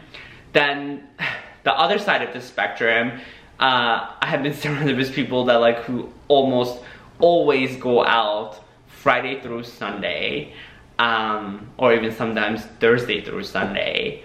Then 0.54 1.08
the 1.64 1.74
other 1.74 2.00
side 2.00 2.22
of 2.22 2.34
the 2.34 2.42
spectrum, 2.42 3.20
uh, 3.60 4.12
I 4.20 4.26
have 4.26 4.44
been 4.44 4.54
surrounded 4.62 4.98
with 4.98 5.14
people 5.14 5.46
that 5.46 5.56
like 5.56 5.80
who 5.80 6.12
almost 6.28 6.82
always 7.20 7.78
go 7.78 8.04
out 8.04 8.64
Friday 8.88 9.42
through 9.42 9.64
Sunday, 9.64 10.54
um, 11.00 11.70
or 11.78 11.94
even 11.94 12.12
sometimes 12.12 12.64
Thursday 12.80 13.22
through 13.24 13.44
Sunday. 13.44 14.24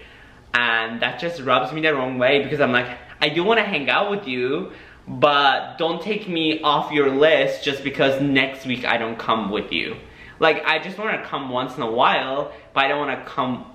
And 0.53 1.01
that 1.01 1.19
just 1.19 1.41
rubs 1.41 1.71
me 1.71 1.81
the 1.81 1.93
wrong 1.93 2.17
way 2.17 2.43
because 2.43 2.59
I'm 2.59 2.71
like, 2.71 2.97
I 3.21 3.29
do 3.29 3.43
want 3.43 3.59
to 3.59 3.63
hang 3.63 3.89
out 3.89 4.11
with 4.11 4.27
you, 4.27 4.71
but 5.07 5.77
don't 5.77 6.01
take 6.01 6.27
me 6.27 6.61
off 6.61 6.91
your 6.91 7.09
list 7.09 7.63
just 7.63 7.83
because 7.83 8.21
next 8.21 8.65
week 8.65 8.85
I 8.85 8.97
don't 8.97 9.17
come 9.17 9.49
with 9.49 9.71
you. 9.71 9.95
Like, 10.39 10.63
I 10.65 10.79
just 10.79 10.97
want 10.97 11.21
to 11.21 11.27
come 11.27 11.49
once 11.49 11.75
in 11.77 11.81
a 11.81 11.89
while, 11.89 12.51
but 12.73 12.85
I 12.85 12.87
don't 12.89 13.07
want 13.07 13.19
to 13.19 13.25
come, 13.25 13.65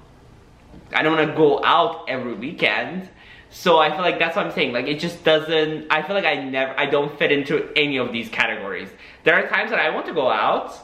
I 0.92 1.03
don't 1.03 1.16
want 1.16 1.29
to 1.29 1.37
go 1.37 1.64
out 1.64 2.05
every 2.09 2.35
weekend. 2.35 3.09
So 3.51 3.79
I 3.79 3.90
feel 3.90 4.01
like 4.01 4.18
that's 4.18 4.37
what 4.37 4.47
I'm 4.47 4.53
saying. 4.53 4.73
Like, 4.73 4.87
it 4.87 5.01
just 5.01 5.25
doesn't, 5.25 5.87
I 5.90 6.03
feel 6.03 6.14
like 6.14 6.25
I 6.25 6.37
never, 6.37 6.79
I 6.79 6.87
don't 6.87 7.18
fit 7.18 7.33
into 7.33 7.71
any 7.77 7.97
of 7.97 8.12
these 8.12 8.29
categories. 8.29 8.88
There 9.25 9.35
are 9.35 9.49
times 9.49 9.71
that 9.71 9.79
I 9.79 9.90
want 9.90 10.07
to 10.07 10.14
go 10.14 10.31
out, 10.31 10.79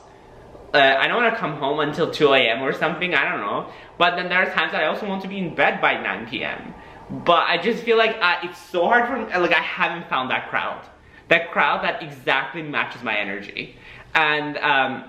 uh, 0.75 0.97
I 0.99 1.09
don't 1.09 1.23
want 1.23 1.33
to 1.35 1.41
come 1.41 1.57
home 1.57 1.81
until 1.81 2.11
2 2.11 2.35
a.m. 2.35 2.63
or 2.63 2.73
something, 2.73 3.15
I 3.15 3.31
don't 3.31 3.41
know. 3.41 3.71
But 3.97 4.17
then 4.17 4.29
there 4.29 4.39
are 4.39 4.51
times 4.51 4.73
that 4.73 4.83
I 4.83 4.87
also 4.87 5.07
want 5.07 5.23
to 5.23 5.29
be 5.29 5.39
in 5.39 5.55
bed 5.55 5.81
by 5.81 6.01
9 6.01 6.29
p.m. 6.29 6.75
But 7.11 7.49
I 7.49 7.59
just 7.59 7.83
feel 7.85 7.97
like 7.97 8.17
uh, 8.21 8.37
it's 8.43 8.59
so 8.59 8.87
hard 8.87 9.07
for 9.07 9.41
like 9.41 9.53
I 9.53 9.63
haven't 9.63 10.09
found 10.09 10.31
that 10.31 10.51
crowd. 10.51 10.85
That 11.29 11.51
crowd 11.51 11.85
that 11.85 12.03
exactly 12.03 12.63
matches 12.63 13.03
my 13.03 13.17
energy. 13.17 13.77
And 14.15 14.57
um, 14.59 15.05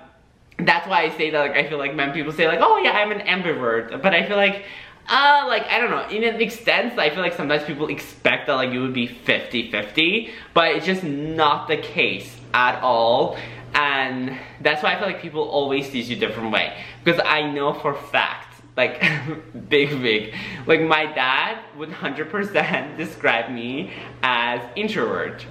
that's 0.65 0.87
why 0.87 1.03
I 1.03 1.17
say 1.17 1.29
that 1.29 1.39
like 1.39 1.51
I 1.55 1.67
feel 1.67 1.77
like 1.77 1.95
when 1.95 2.11
people 2.11 2.31
say 2.33 2.47
like 2.47 2.59
oh 2.61 2.77
yeah 2.77 2.91
I'm 2.91 3.11
an 3.11 3.19
ambivert 3.21 4.01
but 4.01 4.13
I 4.13 4.27
feel 4.27 4.37
like 4.37 4.65
uh 5.07 5.45
like 5.47 5.63
I 5.67 5.79
don't 5.79 5.89
know 5.89 6.07
in 6.09 6.23
an 6.23 6.41
extent 6.41 6.99
I 6.99 7.09
feel 7.09 7.19
like 7.19 7.33
sometimes 7.33 7.63
people 7.63 7.87
expect 7.87 8.47
that 8.47 8.53
like 8.53 8.71
you 8.71 8.81
would 8.81 8.93
be 8.93 9.07
50-50 9.07 10.31
but 10.53 10.75
it's 10.75 10.85
just 10.85 11.03
not 11.03 11.67
the 11.67 11.77
case 11.77 12.35
at 12.53 12.81
all 12.81 13.37
and 13.73 14.37
that's 14.61 14.83
why 14.83 14.95
I 14.95 14.99
feel 14.99 15.07
like 15.07 15.21
people 15.21 15.43
always 15.43 15.89
teach 15.89 16.07
you 16.07 16.15
different 16.15 16.51
way 16.51 16.77
because 17.03 17.21
I 17.23 17.49
know 17.49 17.73
for 17.73 17.93
fact 17.93 18.48
like 18.79 19.03
big 19.69 19.89
big. 20.01 20.33
Like 20.65 20.81
my 20.81 21.05
dad 21.05 21.59
would 21.77 21.89
100% 21.89 22.97
describe 23.03 23.51
me 23.51 23.91
as 24.23 24.61
introvert. 24.75 25.45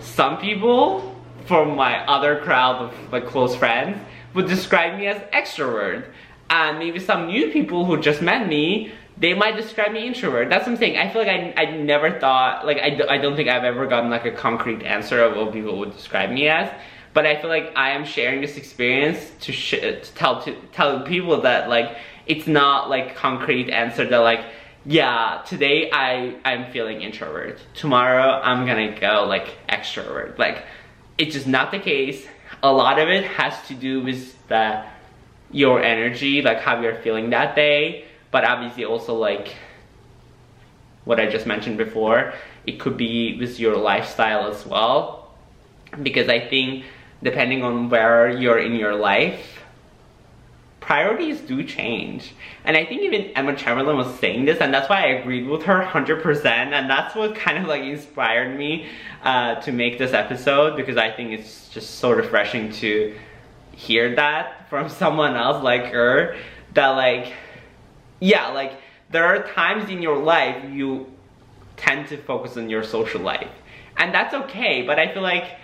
Some 0.00 0.38
people 0.38 1.14
from 1.46 1.76
my 1.76 2.04
other 2.06 2.40
crowd 2.40 2.76
of 2.82 3.12
like 3.12 3.26
close 3.26 3.54
friends 3.54 3.96
would 4.34 4.48
describe 4.48 4.98
me 4.98 5.06
as 5.06 5.18
extrovert. 5.32 6.10
And 6.50 6.78
maybe 6.78 6.98
some 6.98 7.28
new 7.28 7.50
people 7.50 7.84
who 7.86 8.00
just 8.00 8.20
met 8.20 8.48
me 8.48 8.92
they 9.18 9.32
might 9.32 9.56
describe 9.56 9.92
me 9.92 10.06
introvert. 10.06 10.50
That's 10.50 10.66
what 10.66 10.72
i'm 10.72 10.76
saying. 10.76 10.98
I 10.98 11.08
feel 11.10 11.22
like 11.22 11.34
i, 11.38 11.62
I 11.62 11.64
never 11.92 12.18
thought 12.20 12.66
like 12.66 12.78
I, 12.78 12.90
I 13.14 13.18
don't 13.18 13.36
think 13.36 13.48
i've 13.48 13.64
ever 13.64 13.86
gotten 13.86 14.10
like 14.10 14.26
a 14.26 14.32
concrete 14.32 14.82
answer 14.82 15.22
of 15.22 15.36
what 15.36 15.52
people 15.52 15.78
would 15.78 15.92
describe 15.92 16.30
me 16.30 16.48
as. 16.48 16.68
But 17.14 17.24
i 17.24 17.40
feel 17.40 17.48
like 17.48 17.72
i 17.76 17.88
am 17.90 18.04
sharing 18.04 18.42
this 18.42 18.56
experience 18.58 19.20
to, 19.44 19.52
to 19.52 20.12
tell 20.20 20.42
to 20.42 20.50
tell 20.72 21.00
people 21.14 21.40
that 21.48 21.70
like 21.76 21.96
it's 22.26 22.46
not 22.46 22.90
like 22.90 23.14
concrete 23.16 23.70
answer 23.70 24.04
that 24.04 24.18
like 24.18 24.44
yeah 24.84 25.42
today 25.46 25.90
i 25.92 26.36
i'm 26.44 26.70
feeling 26.72 27.02
introvert. 27.02 27.58
Tomorrow 27.74 28.40
i'm 28.42 28.66
gonna 28.66 28.98
go 28.98 29.24
like 29.28 29.56
extrovert. 29.68 30.38
Like 30.38 30.64
it's 31.18 31.34
just 31.34 31.46
not 31.46 31.70
the 31.70 31.78
case. 31.78 32.26
A 32.62 32.72
lot 32.72 32.98
of 32.98 33.08
it 33.08 33.24
has 33.24 33.54
to 33.68 33.74
do 33.74 34.02
with 34.02 34.46
the 34.48 34.84
your 35.50 35.82
energy 35.82 36.42
like 36.42 36.60
how 36.60 36.80
you're 36.80 36.96
feeling 36.96 37.30
that 37.30 37.54
day. 37.54 38.04
But 38.30 38.44
obviously 38.44 38.84
also 38.84 39.14
like 39.14 39.54
what 41.04 41.20
i 41.20 41.26
just 41.26 41.46
mentioned 41.46 41.78
before 41.78 42.34
it 42.66 42.80
could 42.80 42.96
be 42.96 43.38
with 43.38 43.60
your 43.60 43.76
lifestyle 43.76 44.50
as 44.50 44.66
well. 44.66 45.30
Because 46.02 46.28
i 46.28 46.40
think 46.40 46.84
depending 47.22 47.62
on 47.62 47.88
where 47.88 48.28
you're 48.28 48.58
in 48.58 48.74
your 48.74 48.94
life 48.94 49.55
priorities 50.86 51.40
do 51.40 51.64
change. 51.64 52.32
And 52.64 52.76
I 52.76 52.84
think 52.86 53.02
even 53.02 53.32
Emma 53.34 53.56
Chamberlain 53.56 53.96
was 53.96 54.20
saying 54.20 54.44
this, 54.44 54.60
and 54.60 54.72
that's 54.72 54.88
why 54.88 55.02
I 55.02 55.06
agreed 55.18 55.48
with 55.48 55.64
her 55.64 55.82
100%. 55.92 56.46
And 56.46 56.88
that's 56.88 57.14
what 57.16 57.34
kind 57.34 57.58
of 57.58 57.64
like 57.64 57.82
inspired 57.82 58.56
me 58.56 58.86
uh, 59.24 59.56
to 59.56 59.72
make 59.72 59.98
this 59.98 60.12
episode 60.12 60.76
because 60.76 60.96
I 60.96 61.10
think 61.10 61.32
it's 61.32 61.68
just 61.70 61.96
so 61.96 62.12
refreshing 62.12 62.70
to 62.74 63.18
hear 63.72 64.14
that 64.14 64.70
from 64.70 64.88
someone 65.02 65.34
else 65.34 65.62
like 65.62 65.86
her. 65.86 66.36
That, 66.74 66.90
like, 66.90 67.32
yeah, 68.20 68.48
like, 68.48 68.74
there 69.10 69.24
are 69.24 69.42
times 69.42 69.90
in 69.90 70.02
your 70.02 70.18
life 70.18 70.70
you 70.70 71.12
tend 71.76 72.06
to 72.08 72.16
focus 72.16 72.56
on 72.56 72.70
your 72.70 72.84
social 72.84 73.20
life. 73.20 73.50
And 73.96 74.14
that's 74.14 74.34
okay, 74.34 74.82
but 74.82 75.00
I 75.00 75.12
feel 75.12 75.22
like 75.22 75.56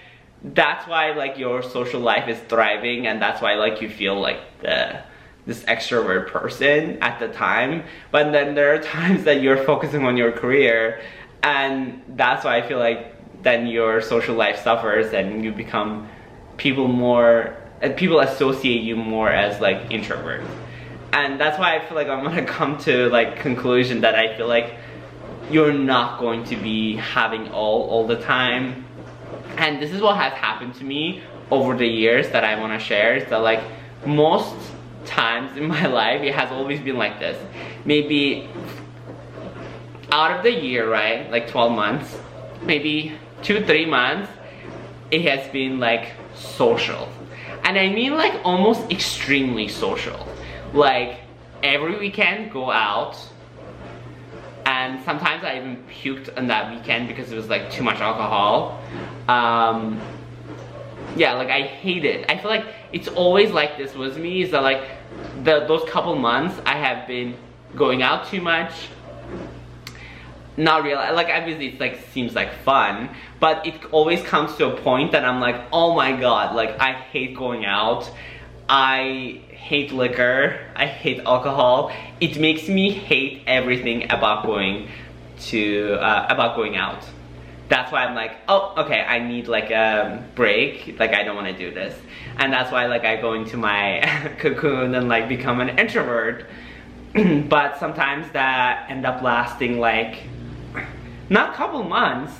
that's 0.42 0.88
why 0.88 1.12
like 1.12 1.38
your 1.38 1.62
social 1.62 2.00
life 2.00 2.28
is 2.28 2.36
thriving 2.48 3.06
and 3.06 3.22
that's 3.22 3.40
why 3.40 3.54
like 3.54 3.80
you 3.80 3.88
feel 3.88 4.20
like 4.20 4.40
the 4.60 5.00
this 5.46 5.62
extrovert 5.64 6.28
person 6.28 6.96
at 7.02 7.18
the 7.18 7.28
time 7.28 7.82
but 8.10 8.30
then 8.32 8.54
there 8.54 8.74
are 8.74 8.78
times 8.78 9.24
that 9.24 9.42
you're 9.42 9.64
focusing 9.64 10.04
on 10.04 10.16
your 10.16 10.32
career 10.32 11.02
and 11.42 12.00
that's 12.10 12.44
why 12.44 12.56
I 12.56 12.66
feel 12.66 12.78
like 12.78 13.42
then 13.42 13.66
your 13.66 14.00
social 14.00 14.36
life 14.36 14.62
suffers 14.62 15.12
and 15.12 15.44
you 15.44 15.52
become 15.52 16.08
people 16.56 16.86
more 16.86 17.56
people 17.96 18.20
associate 18.20 18.82
you 18.82 18.94
more 18.94 19.28
as 19.28 19.60
like 19.60 19.90
introvert. 19.90 20.44
And 21.12 21.38
that's 21.38 21.58
why 21.58 21.76
I 21.76 21.84
feel 21.84 21.96
like 21.96 22.08
I'm 22.08 22.22
gonna 22.22 22.44
come 22.58 22.78
to 22.78 23.08
like 23.08 23.40
conclusion 23.40 24.02
that 24.02 24.14
I 24.14 24.36
feel 24.36 24.46
like 24.46 24.76
you're 25.50 25.72
not 25.72 26.20
going 26.20 26.44
to 26.44 26.56
be 26.56 26.96
having 26.96 27.48
all 27.50 27.88
all 27.90 28.06
the 28.06 28.20
time. 28.20 28.84
And 29.56 29.82
this 29.82 29.90
is 29.90 30.00
what 30.00 30.16
has 30.16 30.32
happened 30.34 30.74
to 30.76 30.84
me 30.84 31.22
over 31.50 31.76
the 31.76 31.86
years 31.86 32.30
that 32.30 32.44
I 32.44 32.58
want 32.58 32.78
to 32.78 32.84
share 32.84 33.16
is 33.16 33.28
that 33.28 33.38
like 33.38 33.62
most 34.06 34.54
times 35.12 35.56
in 35.56 35.66
my 35.66 35.86
life, 36.00 36.22
it 36.22 36.34
has 36.34 36.50
always 36.50 36.80
been 36.80 36.96
like 36.96 37.18
this. 37.20 37.38
Maybe 37.84 38.48
out 40.10 40.36
of 40.36 40.42
the 40.42 40.52
year, 40.52 40.90
right, 40.90 41.30
like 41.30 41.48
12 41.48 41.72
months, 41.72 42.18
maybe 42.62 43.12
two, 43.42 43.64
three 43.64 43.86
months, 43.86 44.30
it 45.10 45.22
has 45.22 45.50
been 45.52 45.78
like 45.78 46.12
social. 46.34 47.08
And 47.64 47.78
I 47.78 47.88
mean 47.88 48.14
like 48.14 48.40
almost 48.44 48.90
extremely 48.90 49.68
social. 49.68 50.26
Like 50.72 51.20
every 51.62 51.98
weekend 51.98 52.50
go 52.52 52.70
out 52.70 53.16
and 54.66 55.02
sometimes 55.04 55.44
I 55.44 55.56
even 55.58 55.84
puked 55.84 56.36
on 56.36 56.46
that 56.48 56.74
weekend 56.74 57.08
because 57.08 57.30
it 57.32 57.36
was 57.36 57.48
like 57.48 57.70
too 57.70 57.82
much 57.82 57.98
alcohol. 57.98 58.80
Um, 59.28 60.00
yeah, 61.16 61.34
like 61.34 61.50
I 61.50 61.62
hate 61.62 62.04
it. 62.04 62.24
I 62.30 62.38
feel 62.38 62.50
like 62.50 62.66
it's 62.92 63.08
always 63.08 63.50
like 63.50 63.76
this 63.76 63.94
with 63.94 64.16
me 64.16 64.42
is 64.42 64.50
that 64.52 64.62
like 64.62 64.82
the 65.42 65.64
those 65.66 65.88
couple 65.88 66.14
months 66.16 66.60
I 66.66 66.76
have 66.76 67.06
been 67.06 67.36
going 67.76 68.02
out 68.02 68.28
too 68.28 68.40
much. 68.40 68.72
Not 70.56 70.84
real 70.84 70.98
like 70.98 71.28
obviously 71.28 71.68
it's 71.68 71.80
like 71.80 71.98
seems 72.12 72.34
like 72.34 72.52
fun 72.62 73.08
but 73.40 73.66
it 73.66 73.74
always 73.90 74.22
comes 74.22 74.54
to 74.56 74.66
a 74.72 74.76
point 74.76 75.12
that 75.12 75.24
I'm 75.24 75.40
like 75.40 75.58
oh 75.72 75.94
my 75.94 76.12
god 76.12 76.54
like 76.54 76.78
I 76.80 76.92
hate 76.92 77.36
going 77.36 77.64
out. 77.64 78.10
I 78.68 79.40
hate 79.48 79.92
liquor. 79.92 80.58
I 80.76 80.86
hate 80.86 81.20
alcohol. 81.26 81.92
It 82.20 82.38
makes 82.38 82.68
me 82.68 82.90
hate 82.90 83.42
everything 83.46 84.10
about 84.10 84.46
going 84.46 84.88
to 85.50 85.94
uh, 85.94 86.26
about 86.28 86.56
going 86.56 86.76
out 86.76 87.04
that's 87.68 87.90
why 87.90 88.04
I'm 88.04 88.14
like, 88.14 88.36
oh, 88.48 88.74
okay, 88.78 89.00
I 89.00 89.18
need 89.18 89.48
like 89.48 89.70
a 89.70 90.22
break. 90.34 90.98
Like 90.98 91.14
I 91.14 91.22
don't 91.22 91.36
want 91.36 91.48
to 91.48 91.56
do 91.56 91.72
this. 91.72 91.98
And 92.36 92.52
that's 92.52 92.70
why 92.70 92.86
like 92.86 93.04
I 93.04 93.16
go 93.16 93.34
into 93.34 93.56
my 93.56 94.32
cocoon 94.38 94.94
and 94.94 95.08
like 95.08 95.28
become 95.28 95.60
an 95.60 95.78
introvert. 95.78 96.46
but 97.48 97.78
sometimes 97.78 98.30
that 98.32 98.90
end 98.90 99.06
up 99.06 99.22
lasting 99.22 99.78
like, 99.78 100.24
not 101.28 101.54
a 101.54 101.56
couple 101.56 101.82
months. 101.82 102.34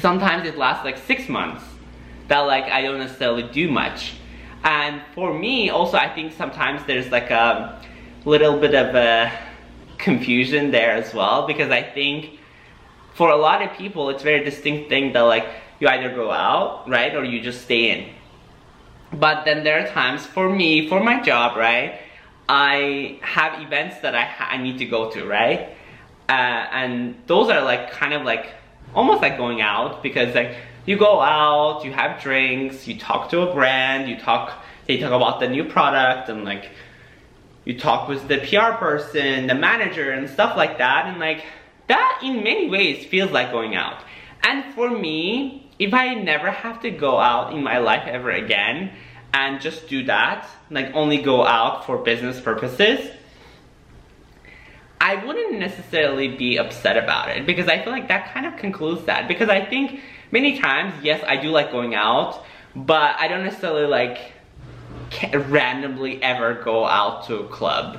Sometimes 0.00 0.48
it 0.48 0.58
lasts 0.58 0.84
like 0.84 0.98
six 0.98 1.28
months. 1.28 1.62
That 2.28 2.40
like 2.40 2.64
I 2.64 2.82
don't 2.82 2.98
necessarily 2.98 3.44
do 3.44 3.70
much. 3.70 4.14
And 4.64 5.02
for 5.14 5.32
me 5.36 5.70
also 5.70 5.96
I 5.96 6.12
think 6.12 6.32
sometimes 6.32 6.82
there's 6.86 7.10
like 7.10 7.30
a 7.30 7.80
little 8.24 8.58
bit 8.58 8.74
of 8.74 8.94
a 8.94 9.32
confusion 9.98 10.70
there 10.70 10.92
as 10.92 11.14
well 11.14 11.46
because 11.46 11.70
I 11.70 11.82
think 11.82 12.39
for 13.14 13.30
a 13.30 13.36
lot 13.36 13.62
of 13.62 13.76
people, 13.76 14.10
it's 14.10 14.22
very 14.22 14.44
distinct 14.44 14.88
thing 14.88 15.12
that 15.12 15.20
like 15.20 15.46
you 15.78 15.88
either 15.88 16.14
go 16.14 16.30
out, 16.30 16.88
right, 16.88 17.14
or 17.14 17.24
you 17.24 17.40
just 17.40 17.62
stay 17.62 17.90
in. 17.90 18.14
But 19.12 19.44
then 19.44 19.64
there 19.64 19.84
are 19.84 19.88
times 19.88 20.24
for 20.26 20.48
me, 20.48 20.88
for 20.88 21.02
my 21.02 21.20
job, 21.22 21.56
right, 21.56 22.00
I 22.48 23.18
have 23.22 23.60
events 23.60 23.98
that 24.00 24.14
I, 24.14 24.28
I 24.38 24.56
need 24.56 24.78
to 24.78 24.84
go 24.84 25.10
to, 25.10 25.24
right? 25.24 25.76
Uh, 26.28 26.32
and 26.32 27.16
those 27.26 27.48
are 27.48 27.62
like 27.62 27.90
kind 27.90 28.12
of 28.12 28.22
like 28.22 28.54
almost 28.94 29.22
like 29.22 29.36
going 29.36 29.60
out 29.60 30.02
because 30.02 30.34
like 30.34 30.56
you 30.86 30.96
go 30.96 31.20
out, 31.20 31.84
you 31.84 31.92
have 31.92 32.20
drinks, 32.20 32.86
you 32.86 32.98
talk 32.98 33.30
to 33.30 33.42
a 33.42 33.52
brand, 33.52 34.08
you 34.08 34.18
talk, 34.18 34.52
they 34.86 34.98
talk 34.98 35.12
about 35.12 35.40
the 35.40 35.48
new 35.48 35.64
product 35.64 36.28
and 36.28 36.44
like 36.44 36.70
you 37.64 37.78
talk 37.78 38.08
with 38.08 38.26
the 38.28 38.38
PR 38.38 38.76
person, 38.76 39.46
the 39.46 39.54
manager 39.54 40.10
and 40.10 40.28
stuff 40.28 40.56
like 40.56 40.78
that 40.78 41.06
and 41.06 41.18
like 41.18 41.44
that 41.90 42.20
in 42.22 42.42
many 42.42 42.68
ways 42.68 43.04
feels 43.06 43.30
like 43.30 43.50
going 43.52 43.74
out. 43.74 44.02
And 44.42 44.74
for 44.74 44.90
me, 44.90 45.70
if 45.78 45.92
I 45.94 46.14
never 46.14 46.50
have 46.50 46.82
to 46.82 46.90
go 46.90 47.18
out 47.18 47.52
in 47.52 47.62
my 47.62 47.78
life 47.78 48.06
ever 48.06 48.30
again 48.30 48.92
and 49.32 49.60
just 49.60 49.88
do 49.88 50.04
that, 50.04 50.48
like 50.70 50.94
only 50.94 51.18
go 51.18 51.44
out 51.44 51.86
for 51.86 51.98
business 51.98 52.40
purposes, 52.40 53.10
I 55.00 55.24
wouldn't 55.24 55.58
necessarily 55.58 56.28
be 56.28 56.58
upset 56.58 56.96
about 56.96 57.30
it 57.30 57.46
because 57.46 57.68
I 57.68 57.82
feel 57.82 57.92
like 57.92 58.08
that 58.08 58.32
kind 58.32 58.46
of 58.46 58.56
concludes 58.56 59.06
that. 59.06 59.28
Because 59.28 59.48
I 59.48 59.64
think 59.64 60.00
many 60.30 60.58
times, 60.58 60.94
yes, 61.02 61.24
I 61.26 61.36
do 61.36 61.48
like 61.48 61.72
going 61.72 61.94
out, 61.94 62.44
but 62.76 63.16
I 63.18 63.28
don't 63.28 63.44
necessarily 63.44 63.86
like 63.86 64.32
randomly 65.32 66.22
ever 66.22 66.54
go 66.62 66.84
out 66.84 67.26
to 67.26 67.40
a 67.40 67.48
club 67.48 67.98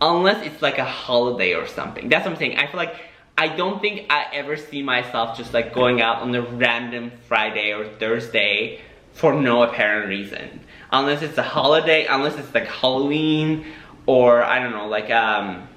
unless 0.00 0.46
it's 0.46 0.62
like 0.62 0.78
a 0.78 0.84
holiday 0.84 1.54
or 1.54 1.66
something. 1.66 2.08
That's 2.08 2.24
what 2.24 2.32
I'm 2.32 2.38
saying. 2.38 2.58
I 2.58 2.66
feel 2.66 2.76
like 2.76 2.94
I 3.38 3.46
don't 3.46 3.80
think 3.80 4.06
I 4.10 4.26
ever 4.32 4.56
see 4.56 4.82
myself 4.82 5.36
just 5.36 5.54
like 5.54 5.72
going 5.72 6.00
out 6.00 6.22
on 6.22 6.34
a 6.34 6.42
random 6.42 7.12
Friday 7.28 7.72
or 7.72 7.86
Thursday 7.86 8.80
for 9.12 9.32
no 9.32 9.62
apparent 9.62 10.08
reason. 10.08 10.58
Unless 10.90 11.22
it's 11.22 11.38
a 11.38 11.44
holiday, 11.44 12.04
unless 12.06 12.36
it's 12.36 12.52
like 12.52 12.66
Halloween 12.66 13.64
or 14.06 14.42
I 14.42 14.58
don't 14.58 14.72
know, 14.72 14.88
like 14.88 15.08
um, 15.10 15.68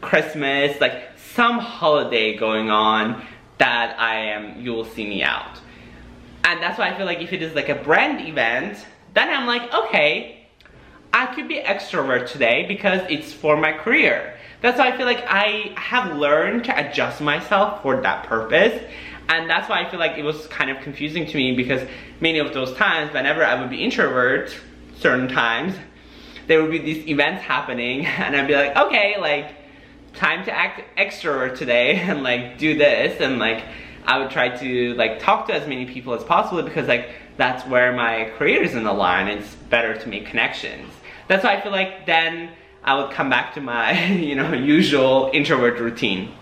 Christmas, 0.00 0.80
like 0.80 1.08
some 1.34 1.58
holiday 1.58 2.36
going 2.36 2.70
on 2.70 3.26
that 3.58 3.98
I 3.98 4.14
am, 4.26 4.60
you 4.60 4.74
will 4.74 4.84
see 4.84 5.08
me 5.08 5.24
out. 5.24 5.58
And 6.44 6.62
that's 6.62 6.78
why 6.78 6.88
I 6.88 6.96
feel 6.96 7.06
like 7.06 7.20
if 7.20 7.32
it 7.32 7.42
is 7.42 7.56
like 7.56 7.68
a 7.68 7.74
brand 7.74 8.24
event, 8.28 8.86
then 9.12 9.28
I'm 9.28 9.48
like, 9.48 9.74
okay, 9.74 10.46
I 11.12 11.34
could 11.34 11.48
be 11.48 11.60
extrovert 11.60 12.30
today 12.30 12.64
because 12.68 13.00
it's 13.10 13.32
for 13.32 13.56
my 13.56 13.72
career. 13.72 14.33
That's 14.64 14.78
why 14.78 14.88
I 14.88 14.96
feel 14.96 15.04
like 15.04 15.22
I 15.28 15.74
have 15.76 16.16
learned 16.16 16.64
to 16.64 16.88
adjust 16.88 17.20
myself 17.20 17.82
for 17.82 18.00
that 18.00 18.24
purpose. 18.24 18.82
And 19.28 19.50
that's 19.50 19.68
why 19.68 19.84
I 19.84 19.90
feel 19.90 20.00
like 20.00 20.16
it 20.16 20.22
was 20.22 20.46
kind 20.46 20.70
of 20.70 20.80
confusing 20.80 21.26
to 21.26 21.36
me 21.36 21.54
because 21.54 21.86
many 22.18 22.38
of 22.38 22.54
those 22.54 22.74
times, 22.74 23.12
whenever 23.12 23.44
I 23.44 23.60
would 23.60 23.68
be 23.68 23.84
introvert, 23.84 24.56
certain 24.96 25.28
times, 25.28 25.74
there 26.46 26.62
would 26.62 26.70
be 26.70 26.78
these 26.78 27.06
events 27.06 27.42
happening 27.42 28.06
and 28.06 28.34
I'd 28.34 28.46
be 28.46 28.54
like, 28.54 28.74
okay, 28.74 29.16
like, 29.20 29.54
time 30.14 30.46
to 30.46 30.50
act 30.50 30.80
extrovert 30.96 31.58
today 31.58 31.96
and 32.00 32.22
like 32.22 32.56
do 32.56 32.78
this 32.78 33.20
and 33.20 33.38
like 33.38 33.64
I 34.06 34.18
would 34.18 34.30
try 34.30 34.48
to 34.48 34.94
like 34.94 35.18
talk 35.18 35.46
to 35.48 35.54
as 35.54 35.68
many 35.68 35.84
people 35.84 36.14
as 36.14 36.24
possible 36.24 36.62
because 36.62 36.88
like 36.88 37.10
that's 37.36 37.68
where 37.68 37.92
my 37.92 38.30
career 38.38 38.62
is 38.62 38.74
in 38.74 38.84
the 38.84 38.94
line. 38.94 39.28
It's 39.28 39.56
better 39.68 39.94
to 39.94 40.08
make 40.08 40.24
connections. 40.24 40.90
That's 41.28 41.44
why 41.44 41.56
I 41.56 41.60
feel 41.60 41.72
like 41.72 42.06
then 42.06 42.48
I 42.84 42.94
would 42.96 43.10
come 43.10 43.30
back 43.30 43.54
to 43.54 43.60
my, 43.60 44.08
you 44.12 44.34
know, 44.34 44.52
usual 44.52 45.30
introvert 45.32 45.78
routine. 45.80 46.34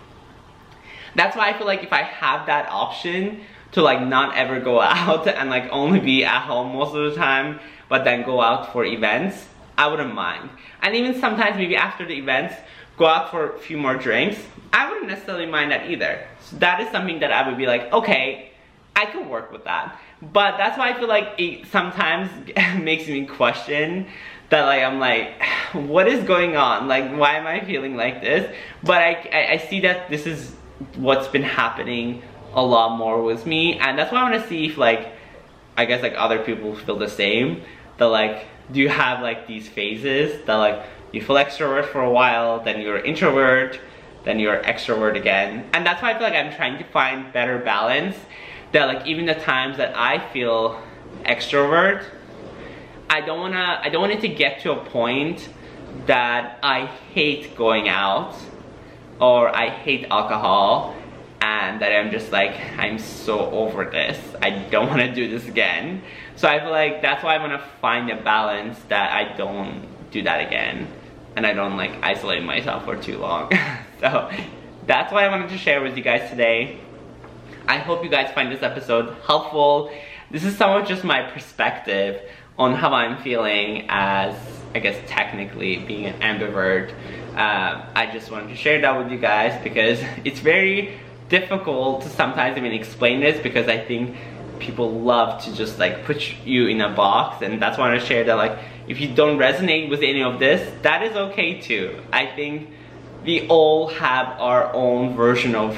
That's 1.15 1.37
why 1.37 1.49
I 1.49 1.57
feel 1.57 1.67
like 1.67 1.83
if 1.83 1.93
I 1.93 2.01
have 2.01 2.47
that 2.47 2.69
option 2.69 3.41
to 3.71 3.81
like 3.81 4.01
not 4.01 4.35
ever 4.35 4.59
go 4.59 4.81
out 4.81 5.27
and 5.27 5.49
like 5.49 5.69
only 5.71 5.99
be 5.99 6.23
at 6.25 6.41
home 6.41 6.73
most 6.73 6.95
of 6.95 7.09
the 7.09 7.15
time, 7.15 7.59
but 7.89 8.03
then 8.03 8.23
go 8.23 8.41
out 8.41 8.73
for 8.73 8.83
events, 8.83 9.47
I 9.77 9.87
wouldn't 9.87 10.13
mind. 10.13 10.49
And 10.81 10.95
even 10.95 11.19
sometimes 11.19 11.57
maybe 11.57 11.75
after 11.75 12.05
the 12.05 12.15
events, 12.15 12.55
go 12.97 13.05
out 13.05 13.31
for 13.31 13.55
a 13.55 13.59
few 13.59 13.77
more 13.77 13.95
drinks, 13.95 14.37
I 14.71 14.89
wouldn't 14.89 15.07
necessarily 15.07 15.45
mind 15.45 15.71
that 15.71 15.89
either. 15.89 16.27
So 16.41 16.57
that 16.57 16.81
is 16.81 16.91
something 16.91 17.19
that 17.19 17.31
I 17.31 17.47
would 17.47 17.57
be 17.57 17.65
like, 17.65 17.91
okay, 17.93 18.51
I 18.95 19.05
could 19.07 19.27
work 19.27 19.51
with 19.51 19.63
that. 19.63 19.99
But 20.21 20.57
that's 20.57 20.77
why 20.77 20.91
I 20.91 20.99
feel 20.99 21.07
like 21.07 21.33
it 21.37 21.67
sometimes 21.67 22.29
makes 22.79 23.07
me 23.07 23.25
question 23.25 24.07
that 24.49 24.65
like 24.65 24.83
I'm 24.83 24.99
like, 24.99 25.41
what 25.73 26.07
is 26.07 26.23
going 26.23 26.55
on? 26.55 26.87
Like, 26.87 27.11
why 27.11 27.37
am 27.37 27.47
I 27.47 27.65
feeling 27.65 27.95
like 27.95 28.21
this? 28.21 28.53
But 28.83 28.97
I, 28.97 29.29
I, 29.31 29.51
I 29.53 29.57
see 29.57 29.81
that 29.81 30.09
this 30.09 30.25
is 30.25 30.53
what's 30.95 31.27
been 31.27 31.43
happening 31.43 32.21
a 32.53 32.63
lot 32.63 32.97
more 32.97 33.21
with 33.21 33.45
me. 33.45 33.79
And 33.79 33.97
that's 33.97 34.11
why 34.11 34.19
I 34.19 34.29
want 34.29 34.41
to 34.41 34.47
see 34.47 34.67
if 34.67 34.77
like, 34.77 35.13
I 35.75 35.85
guess 35.85 36.03
like 36.03 36.13
other 36.15 36.39
people 36.39 36.75
feel 36.75 36.97
the 36.97 37.09
same. 37.09 37.63
That 37.97 38.05
like, 38.05 38.45
do 38.71 38.79
you 38.79 38.89
have 38.89 39.21
like 39.21 39.47
these 39.47 39.67
phases 39.67 40.45
that 40.45 40.55
like, 40.55 40.83
you 41.11 41.21
feel 41.21 41.35
extrovert 41.35 41.85
for 41.85 42.01
a 42.01 42.11
while, 42.11 42.63
then 42.63 42.81
you're 42.81 42.97
introvert, 42.97 43.79
then 44.23 44.39
you're 44.39 44.61
extrovert 44.63 45.15
again. 45.15 45.67
And 45.73 45.85
that's 45.85 46.01
why 46.01 46.11
I 46.11 46.13
feel 46.13 46.23
like 46.23 46.33
I'm 46.33 46.53
trying 46.53 46.77
to 46.79 46.83
find 46.85 47.31
better 47.31 47.59
balance. 47.59 48.15
That 48.71 48.85
like 48.85 49.05
even 49.05 49.27
the 49.27 49.35
times 49.35 49.77
that 49.77 49.95
I 49.95 50.27
feel 50.31 50.81
extrovert, 51.25 52.03
I 53.13 53.21
don't 53.21 53.39
wanna 53.39 53.79
I 53.79 53.89
don't 53.89 54.01
want 54.01 54.13
it 54.13 54.21
to 54.21 54.27
get 54.27 54.61
to 54.61 54.71
a 54.71 54.85
point 54.85 55.47
that 56.07 56.57
I 56.63 56.87
hate 57.13 57.55
going 57.55 57.87
out 57.87 58.35
or 59.21 59.55
I 59.55 59.69
hate 59.69 60.07
alcohol 60.09 60.95
and 61.39 61.79
that 61.79 61.91
I'm 61.91 62.09
just 62.09 62.31
like 62.31 62.59
I'm 62.79 62.97
so 62.97 63.51
over 63.51 63.85
this. 63.85 64.19
I 64.41 64.49
don't 64.49 64.89
want 64.89 65.01
to 65.01 65.13
do 65.13 65.29
this 65.29 65.47
again. 65.47 66.01
So 66.37 66.47
I 66.47 66.59
feel 66.59 66.71
like 66.71 67.03
that's 67.03 67.23
why 67.23 67.35
I 67.35 67.37
want 67.37 67.51
to 67.51 67.63
find 67.79 68.09
a 68.09 68.19
balance 68.19 68.79
that 68.89 69.11
I 69.11 69.37
don't 69.37 69.85
do 70.09 70.23
that 70.23 70.47
again 70.47 70.87
and 71.35 71.45
I 71.45 71.53
don't 71.53 71.77
like 71.77 71.91
isolate 72.01 72.43
myself 72.43 72.85
for 72.85 72.95
too 72.95 73.19
long. 73.19 73.51
so 73.99 74.31
that's 74.87 75.13
why 75.13 75.25
I 75.25 75.29
wanted 75.29 75.49
to 75.49 75.57
share 75.59 75.83
with 75.83 75.95
you 75.95 76.03
guys 76.03 76.31
today. 76.31 76.79
I 77.67 77.77
hope 77.77 78.03
you 78.03 78.09
guys 78.09 78.33
find 78.33 78.51
this 78.51 78.63
episode 78.63 79.15
helpful. 79.27 79.91
This 80.31 80.43
is 80.43 80.57
somewhat 80.57 80.87
just 80.87 81.03
my 81.03 81.21
perspective 81.29 82.23
on 82.57 82.73
how 82.75 82.93
I'm 82.93 83.21
feeling 83.21 83.85
as, 83.89 84.35
I 84.75 84.79
guess, 84.79 84.97
technically 85.07 85.77
being 85.77 86.05
an 86.05 86.19
ambivert. 86.21 86.93
Uh, 87.35 87.85
I 87.95 88.09
just 88.13 88.29
wanted 88.29 88.49
to 88.49 88.55
share 88.55 88.81
that 88.81 88.97
with 88.97 89.11
you 89.11 89.17
guys 89.17 89.61
because 89.63 89.99
it's 90.23 90.39
very 90.39 90.99
difficult 91.29 92.03
to 92.03 92.09
sometimes 92.09 92.57
even 92.57 92.71
explain 92.73 93.19
this 93.21 93.41
because 93.41 93.67
I 93.67 93.79
think 93.79 94.15
people 94.59 94.91
love 94.91 95.43
to 95.43 95.53
just 95.55 95.79
like 95.79 96.05
put 96.05 96.45
you 96.45 96.67
in 96.67 96.79
a 96.79 96.89
box 96.89 97.41
and 97.41 97.61
that's 97.61 97.77
why 97.77 97.93
I 97.93 97.97
share 97.97 98.23
that 98.23 98.35
like 98.35 98.57
if 98.87 98.99
you 98.99 99.13
don't 99.13 99.37
resonate 99.37 99.89
with 99.89 100.01
any 100.01 100.21
of 100.21 100.39
this, 100.39 100.61
that 100.83 101.03
is 101.03 101.15
okay 101.15 101.59
too. 101.59 102.01
I 102.11 102.27
think 102.27 102.69
we 103.25 103.47
all 103.47 103.87
have 103.87 104.39
our 104.39 104.73
own 104.73 105.15
version 105.15 105.55
of 105.55 105.77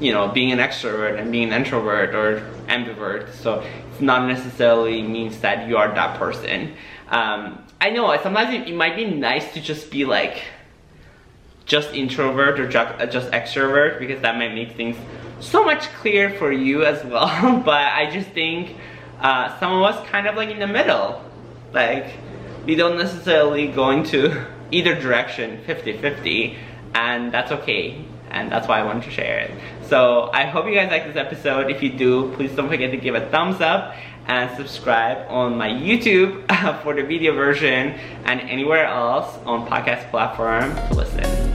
you 0.00 0.12
know, 0.12 0.28
being 0.28 0.50
an 0.50 0.58
extrovert 0.58 1.20
and 1.20 1.30
being 1.30 1.52
an 1.52 1.62
introvert 1.62 2.14
or 2.14 2.40
ambivert. 2.66 3.32
So 3.34 3.62
it's 3.90 4.00
not 4.00 4.26
necessarily 4.26 5.02
means 5.02 5.40
that 5.40 5.68
you 5.68 5.76
are 5.76 5.94
that 5.94 6.18
person. 6.18 6.74
Um, 7.08 7.64
I 7.80 7.90
know 7.90 8.16
sometimes 8.22 8.54
it, 8.54 8.68
it, 8.68 8.74
might 8.74 8.96
be 8.96 9.04
nice 9.04 9.52
to 9.54 9.60
just 9.60 9.90
be 9.90 10.04
like 10.04 10.42
just 11.66 11.94
introvert 11.94 12.58
or 12.58 12.68
just, 12.68 13.12
just 13.12 13.30
extrovert 13.30 13.98
because 13.98 14.22
that 14.22 14.36
might 14.36 14.54
make 14.54 14.76
things 14.76 14.96
so 15.40 15.64
much 15.64 15.82
clearer 15.94 16.30
for 16.36 16.50
you 16.50 16.84
as 16.84 17.04
well. 17.04 17.60
but 17.64 17.92
I 17.92 18.10
just 18.10 18.30
think 18.30 18.76
uh, 19.20 19.58
some 19.58 19.72
of 19.72 19.82
us 19.82 20.08
kind 20.08 20.26
of 20.26 20.34
like 20.34 20.50
in 20.50 20.58
the 20.58 20.66
middle. 20.66 21.22
Like 21.72 22.12
we 22.64 22.74
don't 22.74 22.96
necessarily 22.96 23.68
go 23.68 23.90
into 23.90 24.46
either 24.70 24.94
direction 24.94 25.62
50-50 25.66 26.56
and 26.94 27.32
that's 27.32 27.52
okay 27.52 28.04
and 28.30 28.50
that's 28.50 28.68
why 28.68 28.80
I 28.80 28.84
wanted 28.84 29.04
to 29.04 29.10
share 29.10 29.38
it. 29.40 29.50
So 29.90 30.30
I 30.32 30.44
hope 30.44 30.66
you 30.66 30.74
guys 30.74 30.88
like 30.88 31.04
this 31.04 31.16
episode. 31.16 31.68
If 31.68 31.82
you 31.82 31.90
do, 31.90 32.32
please 32.36 32.52
don't 32.52 32.68
forget 32.68 32.92
to 32.92 32.96
give 32.96 33.16
a 33.16 33.28
thumbs 33.28 33.60
up 33.60 33.96
and 34.28 34.56
subscribe 34.56 35.28
on 35.28 35.58
my 35.58 35.68
YouTube 35.68 36.46
for 36.84 36.94
the 36.94 37.02
video 37.02 37.34
version 37.34 37.98
and 38.24 38.40
anywhere 38.42 38.86
else 38.86 39.36
on 39.46 39.66
podcast 39.66 40.08
platform 40.10 40.76
to 40.76 40.94
listen. 40.94 41.49